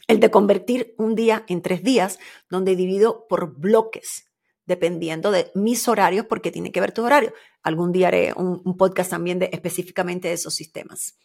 el 0.07 0.20
de 0.20 0.31
convertir 0.31 0.94
un 0.98 1.14
día 1.14 1.44
en 1.48 1.62
tres 1.62 1.83
días, 1.83 2.18
donde 2.50 2.77
divido 2.77 3.27
por 3.29 3.59
bloques, 3.59 4.27
dependiendo 4.66 5.31
de 5.31 5.50
mis 5.55 5.88
horarios, 5.88 6.27
porque 6.27 6.50
tiene 6.50 6.72
que 6.72 6.81
ver 6.81 6.92
tu 6.92 7.05
horario. 7.05 7.33
Algún 7.62 7.92
día 7.92 8.09
haré 8.09 8.33
un, 8.35 8.77
podcast 8.77 9.11
también 9.11 9.42
específicamente 9.50 10.29
de 10.29 10.35
esos 10.35 10.55
sistemas. 10.55 11.18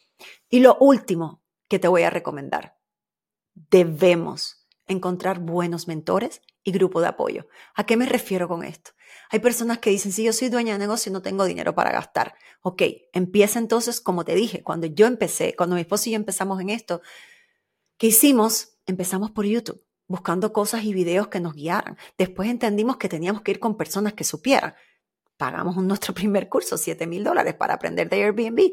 Y 0.48 0.60
lo 0.60 0.76
último 0.80 1.42
que 1.70 1.78
te 1.78 1.88
voy 1.88 2.02
a 2.02 2.10
recomendar, 2.10 2.76
debemos 3.54 4.66
encontrar 4.88 5.38
buenos 5.38 5.86
mentores 5.86 6.42
y 6.64 6.72
grupo 6.72 7.00
de 7.00 7.06
apoyo. 7.06 7.46
¿A 7.76 7.86
qué 7.86 7.96
me 7.96 8.06
refiero 8.06 8.48
con 8.48 8.64
esto? 8.64 8.90
Hay 9.30 9.38
personas 9.38 9.78
que 9.78 9.90
dicen, 9.90 10.10
si 10.10 10.24
yo 10.24 10.32
soy 10.32 10.48
dueña 10.48 10.72
de 10.72 10.80
negocio 10.80 11.12
no 11.12 11.22
tengo 11.22 11.44
dinero 11.44 11.72
para 11.72 11.92
gastar. 11.92 12.34
Ok, 12.60 12.82
empieza 13.12 13.60
entonces, 13.60 14.00
como 14.00 14.24
te 14.24 14.34
dije, 14.34 14.64
cuando 14.64 14.88
yo 14.88 15.06
empecé, 15.06 15.54
cuando 15.56 15.76
mi 15.76 15.82
esposo 15.82 16.08
y 16.08 16.12
yo 16.12 16.16
empezamos 16.16 16.60
en 16.60 16.70
esto, 16.70 17.02
¿qué 17.98 18.08
hicimos? 18.08 18.76
Empezamos 18.86 19.30
por 19.30 19.46
YouTube, 19.46 19.80
buscando 20.08 20.52
cosas 20.52 20.82
y 20.82 20.92
videos 20.92 21.28
que 21.28 21.38
nos 21.38 21.54
guiaran. 21.54 21.96
Después 22.18 22.50
entendimos 22.50 22.96
que 22.96 23.08
teníamos 23.08 23.42
que 23.42 23.52
ir 23.52 23.60
con 23.60 23.76
personas 23.76 24.14
que 24.14 24.24
supieran. 24.24 24.74
Pagamos 25.36 25.76
nuestro 25.76 26.14
primer 26.14 26.48
curso, 26.48 26.76
7 26.76 27.06
mil 27.06 27.22
dólares 27.22 27.54
para 27.54 27.74
aprender 27.74 28.08
de 28.08 28.24
Airbnb. 28.24 28.72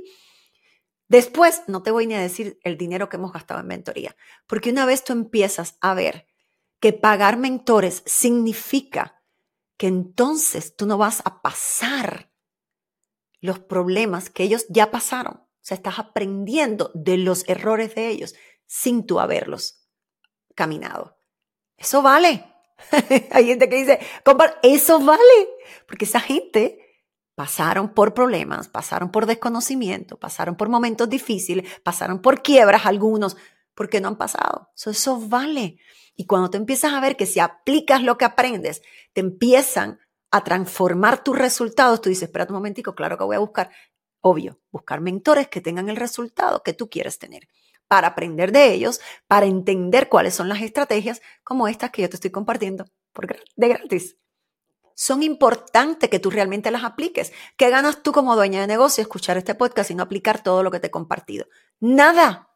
Después, 1.07 1.63
no 1.67 1.83
te 1.83 1.91
voy 1.91 2.05
ni 2.05 2.15
a 2.15 2.19
decir 2.19 2.59
el 2.63 2.77
dinero 2.77 3.07
que 3.07 3.15
hemos 3.15 3.31
gastado 3.31 3.59
en 3.61 3.67
mentoría, 3.67 4.15
porque 4.45 4.71
una 4.71 4.85
vez 4.85 5.03
tú 5.03 5.13
empiezas 5.13 5.77
a 5.79 5.93
ver 5.93 6.27
que 6.79 6.93
pagar 6.93 7.37
mentores 7.37 8.03
significa 8.05 9.23
que 9.77 9.87
entonces 9.87 10.75
tú 10.75 10.85
no 10.85 10.97
vas 10.97 11.21
a 11.23 11.41
pasar 11.41 12.31
los 13.39 13.59
problemas 13.59 14.29
que 14.29 14.43
ellos 14.43 14.65
ya 14.69 14.91
pasaron. 14.91 15.35
O 15.35 15.59
sea, 15.61 15.75
estás 15.75 15.99
aprendiendo 15.99 16.91
de 16.93 17.17
los 17.17 17.47
errores 17.47 17.95
de 17.95 18.09
ellos 18.09 18.35
sin 18.65 19.05
tú 19.05 19.19
haberlos 19.19 19.87
caminado. 20.55 21.17
Eso 21.77 22.01
vale. 22.01 22.45
Hay 23.31 23.45
gente 23.45 23.69
que 23.69 23.75
dice, 23.77 23.99
eso 24.63 24.99
vale, 24.99 25.49
porque 25.87 26.05
esa 26.05 26.19
gente 26.19 26.86
pasaron 27.37 27.89
por 27.89 28.15
problemas, 28.15 28.67
pasaron 28.67 29.11
por 29.11 29.27
desconocimiento, 29.27 30.17
pasaron 30.17 30.55
por 30.55 30.69
momentos 30.69 31.07
difíciles, 31.07 31.69
pasaron 31.83 32.19
por 32.19 32.41
quiebras 32.41 32.87
algunos, 32.87 33.37
porque 33.75 34.01
no 34.01 34.07
han 34.07 34.17
pasado. 34.17 34.71
Eso, 34.75 35.19
vale. 35.19 35.77
Y 36.15 36.25
cuando 36.25 36.49
te 36.49 36.57
empiezas 36.57 36.93
a 36.93 36.99
ver 36.99 37.15
que 37.15 37.27
si 37.27 37.39
aplicas 37.39 38.01
lo 38.01 38.17
que 38.17 38.25
aprendes, 38.25 38.81
te 39.13 39.21
empiezan 39.21 39.99
a 40.31 40.43
transformar 40.43 41.23
tus 41.23 41.37
resultados, 41.37 42.01
tú 42.01 42.09
dices, 42.09 42.23
espera 42.23 42.47
un 42.49 42.55
momentico, 42.55 42.95
claro 42.95 43.19
que 43.19 43.25
voy 43.25 43.35
a 43.35 43.39
buscar, 43.39 43.69
obvio, 44.19 44.59
buscar 44.71 44.99
mentores 44.99 45.47
que 45.47 45.61
tengan 45.61 45.89
el 45.89 45.95
resultado 45.95 46.63
que 46.63 46.73
tú 46.73 46.89
quieres 46.89 47.19
tener 47.19 47.47
para 47.87 48.07
aprender 48.07 48.51
de 48.51 48.73
ellos, 48.73 48.99
para 49.27 49.45
entender 49.45 50.09
cuáles 50.09 50.33
son 50.33 50.49
las 50.49 50.63
estrategias 50.63 51.21
como 51.43 51.67
estas 51.67 51.91
que 51.91 52.01
yo 52.01 52.09
te 52.09 52.15
estoy 52.15 52.31
compartiendo 52.31 52.87
de 53.55 53.67
gratis 53.67 54.17
son 54.99 55.21
importantes 55.21 56.09
que 56.09 56.17
tú 56.17 56.31
realmente 56.31 56.71
las 56.71 56.83
apliques. 56.83 57.31
¿Qué 57.55 57.69
ganas 57.69 58.01
tú 58.01 58.11
como 58.11 58.35
dueña 58.35 58.61
de 58.61 58.65
negocio 58.65 59.03
escuchar 59.03 59.37
este 59.37 59.53
podcast 59.53 59.91
y 59.91 59.95
no 59.95 60.01
aplicar 60.01 60.41
todo 60.41 60.63
lo 60.63 60.71
que 60.71 60.79
te 60.79 60.87
he 60.87 60.91
compartido? 60.91 61.45
Nada. 61.79 62.49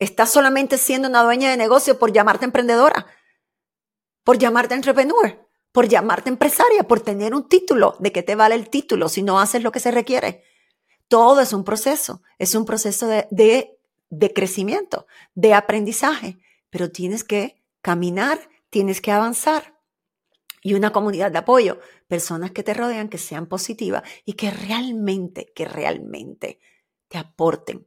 Estás 0.00 0.32
solamente 0.32 0.78
siendo 0.78 1.08
una 1.08 1.22
dueña 1.22 1.48
de 1.48 1.56
negocio 1.56 1.96
por 1.96 2.12
llamarte 2.12 2.44
emprendedora, 2.44 3.06
por 4.24 4.36
llamarte 4.36 4.74
entrepreneur, 4.74 5.46
por 5.70 5.86
llamarte 5.86 6.28
empresaria, 6.28 6.82
por 6.88 7.02
tener 7.02 7.36
un 7.36 7.48
título. 7.48 7.94
¿De 8.00 8.10
qué 8.10 8.24
te 8.24 8.34
vale 8.34 8.56
el 8.56 8.68
título 8.68 9.08
si 9.08 9.22
no 9.22 9.38
haces 9.38 9.62
lo 9.62 9.70
que 9.70 9.78
se 9.78 9.92
requiere? 9.92 10.42
Todo 11.06 11.40
es 11.40 11.52
un 11.52 11.62
proceso, 11.62 12.20
es 12.40 12.56
un 12.56 12.64
proceso 12.64 13.06
de, 13.06 13.28
de, 13.30 13.78
de 14.10 14.32
crecimiento, 14.32 15.06
de 15.36 15.54
aprendizaje, 15.54 16.40
pero 16.68 16.90
tienes 16.90 17.22
que 17.22 17.62
caminar, 17.80 18.40
tienes 18.70 19.00
que 19.00 19.12
avanzar 19.12 19.75
y 20.66 20.74
una 20.74 20.90
comunidad 20.90 21.30
de 21.30 21.38
apoyo, 21.38 21.78
personas 22.08 22.50
que 22.50 22.64
te 22.64 22.74
rodean, 22.74 23.08
que 23.08 23.18
sean 23.18 23.46
positivas 23.46 24.02
y 24.24 24.32
que 24.32 24.50
realmente, 24.50 25.52
que 25.54 25.64
realmente 25.64 26.58
te 27.06 27.18
aporten, 27.18 27.86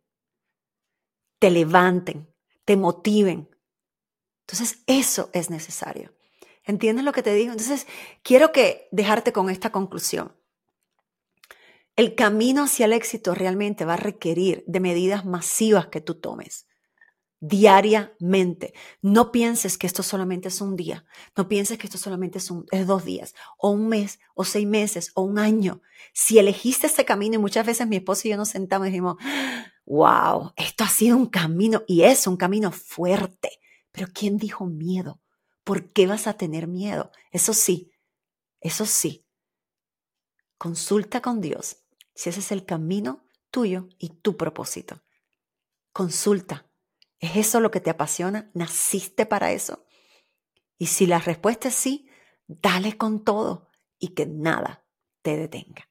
te 1.40 1.52
levanten, 1.52 2.34
te 2.64 2.78
motiven. 2.78 3.54
Entonces, 4.48 4.82
eso 4.88 5.30
es 5.34 5.50
necesario. 5.50 6.14
¿Entiendes 6.64 7.04
lo 7.04 7.12
que 7.12 7.22
te 7.22 7.34
digo? 7.34 7.52
Entonces, 7.52 7.86
quiero 8.24 8.54
que 8.54 8.88
dejarte 8.94 9.34
con 9.34 9.50
esta 9.50 9.74
conclusión. 9.74 10.34
El 11.98 12.16
camino 12.16 12.64
hacia 12.64 12.86
el 12.86 12.94
éxito 12.94 13.36
realmente 13.36 13.84
va 13.84 13.96
a 13.96 13.98
requerir 13.98 14.64
de 14.68 14.80
medidas 14.80 15.26
masivas 15.26 15.88
que 15.88 16.00
tú 16.00 16.16
tomes 16.16 16.69
diariamente. 17.40 18.74
No 19.02 19.32
pienses 19.32 19.78
que 19.78 19.88
esto 19.88 20.04
solamente 20.04 20.50
es 20.50 20.62
un 20.62 20.76
día, 20.76 21.06
no 21.36 21.48
pienses 21.48 21.78
que 21.78 21.88
esto 21.88 21.98
solamente 21.98 22.38
es, 22.38 22.52
un, 22.52 22.66
dos 22.86 23.06
días, 23.06 23.36
o 23.58 23.72
un 23.72 23.88
mes, 23.88 24.20
o 24.36 24.44
seis 24.44 24.68
meses, 24.68 25.12
o 25.16 25.22
un 25.22 25.40
año. 25.40 25.82
Si 26.14 26.38
elegiste 26.38 26.88
ese 26.88 27.06
camino, 27.06 27.36
y 27.36 27.40
muchas 27.40 27.66
veces 27.66 27.88
mi 27.88 27.98
esposo 27.98 28.28
y 28.28 28.32
yo 28.32 28.38
nos 28.38 28.50
sentamos 28.50 28.88
y 28.88 28.92
dijimos, 28.92 29.16
wow, 29.86 30.52
esto 30.56 30.84
ha 30.84 30.90
sido 30.90 31.18
un 31.18 31.28
camino, 31.28 31.84
y 31.88 32.04
es 32.04 32.28
un 32.28 32.38
camino 32.38 32.72
fuerte. 32.72 33.60
Pero 33.92 34.08
¿quién 34.14 34.38
dijo 34.38 34.66
miedo? 34.66 35.22
¿Por 35.64 35.92
qué 35.92 36.08
vas 36.08 36.28
a 36.28 36.34
tener 36.34 36.68
miedo? 36.68 37.12
Eso 37.32 37.54
sí, 37.54 37.92
eso 38.60 38.86
sí. 38.86 39.26
Consulta 40.58 41.22
con 41.22 41.42
Dios 41.42 41.78
si 42.14 42.30
ese 42.30 42.42
es 42.42 42.52
el 42.52 42.66
camino 42.66 43.24
tuyo 43.50 43.88
y 43.98 44.10
tu 44.10 44.36
propósito. 44.36 45.02
Consulta 45.94 46.69
¿Es 47.20 47.36
eso 47.36 47.60
lo 47.60 47.72
que 47.72 47.82
te 47.82 47.90
apasiona? 47.90 48.50
¿Naciste 48.54 49.26
para 49.26 49.52
eso? 49.52 49.86
Y 50.78 50.88
si 50.88 51.06
la 51.06 51.20
respuesta 51.20 51.68
es 51.68 51.76
sí, 51.76 52.10
dale 52.48 52.98
con 52.98 53.24
todo 53.24 53.70
y 54.00 54.10
que 54.10 54.26
nada 54.26 54.86
te 55.22 55.38
detenga. 55.38 55.90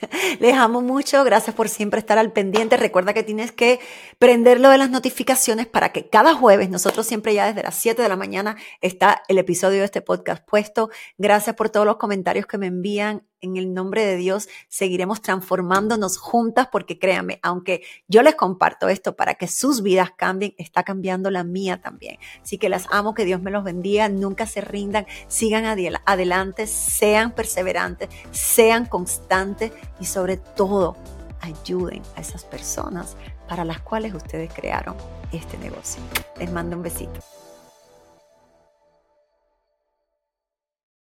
Les 0.40 0.54
amo 0.54 0.82
mucho, 0.82 1.24
gracias 1.24 1.54
por 1.54 1.68
siempre 1.68 2.00
estar 2.00 2.18
al 2.18 2.32
pendiente. 2.32 2.76
Recuerda 2.76 3.14
que 3.14 3.22
tienes 3.22 3.52
que 3.52 3.80
prenderlo 4.18 4.68
de 4.70 4.78
las 4.78 4.90
notificaciones 4.90 5.66
para 5.66 5.92
que 5.92 6.08
cada 6.08 6.34
jueves, 6.34 6.70
nosotros 6.70 7.06
siempre 7.06 7.34
ya 7.34 7.46
desde 7.46 7.62
las 7.62 7.76
7 7.76 8.02
de 8.02 8.08
la 8.08 8.16
mañana 8.16 8.56
está 8.80 9.22
el 9.28 9.38
episodio 9.38 9.78
de 9.78 9.86
este 9.86 10.02
podcast 10.02 10.46
puesto. 10.46 10.90
Gracias 11.18 11.56
por 11.56 11.70
todos 11.70 11.86
los 11.86 11.96
comentarios 11.96 12.46
que 12.46 12.58
me 12.58 12.66
envían 12.66 13.26
en 13.46 13.56
el 13.56 13.72
nombre 13.72 14.04
de 14.04 14.16
Dios 14.16 14.48
seguiremos 14.68 15.22
transformándonos 15.22 16.18
juntas 16.18 16.68
porque 16.70 16.98
créanme, 16.98 17.38
aunque 17.42 17.82
yo 18.08 18.22
les 18.22 18.34
comparto 18.34 18.88
esto 18.88 19.16
para 19.16 19.34
que 19.34 19.48
sus 19.48 19.82
vidas 19.82 20.10
cambien, 20.16 20.54
está 20.58 20.82
cambiando 20.82 21.30
la 21.30 21.44
mía 21.44 21.80
también. 21.80 22.18
Así 22.42 22.58
que 22.58 22.68
las 22.68 22.86
amo, 22.90 23.14
que 23.14 23.24
Dios 23.24 23.40
me 23.40 23.50
los 23.50 23.64
bendiga, 23.64 24.08
nunca 24.08 24.46
se 24.46 24.60
rindan, 24.60 25.06
sigan 25.28 25.64
adelante, 25.64 26.66
sean 26.66 27.32
perseverantes, 27.32 28.08
sean 28.30 28.86
constantes 28.86 29.72
y 30.00 30.04
sobre 30.04 30.36
todo 30.36 30.96
ayuden 31.40 32.02
a 32.16 32.20
esas 32.20 32.44
personas 32.44 33.16
para 33.48 33.64
las 33.64 33.80
cuales 33.80 34.14
ustedes 34.14 34.52
crearon 34.52 34.96
este 35.32 35.56
negocio. 35.58 36.02
Les 36.38 36.50
mando 36.50 36.76
un 36.76 36.82
besito. 36.82 37.20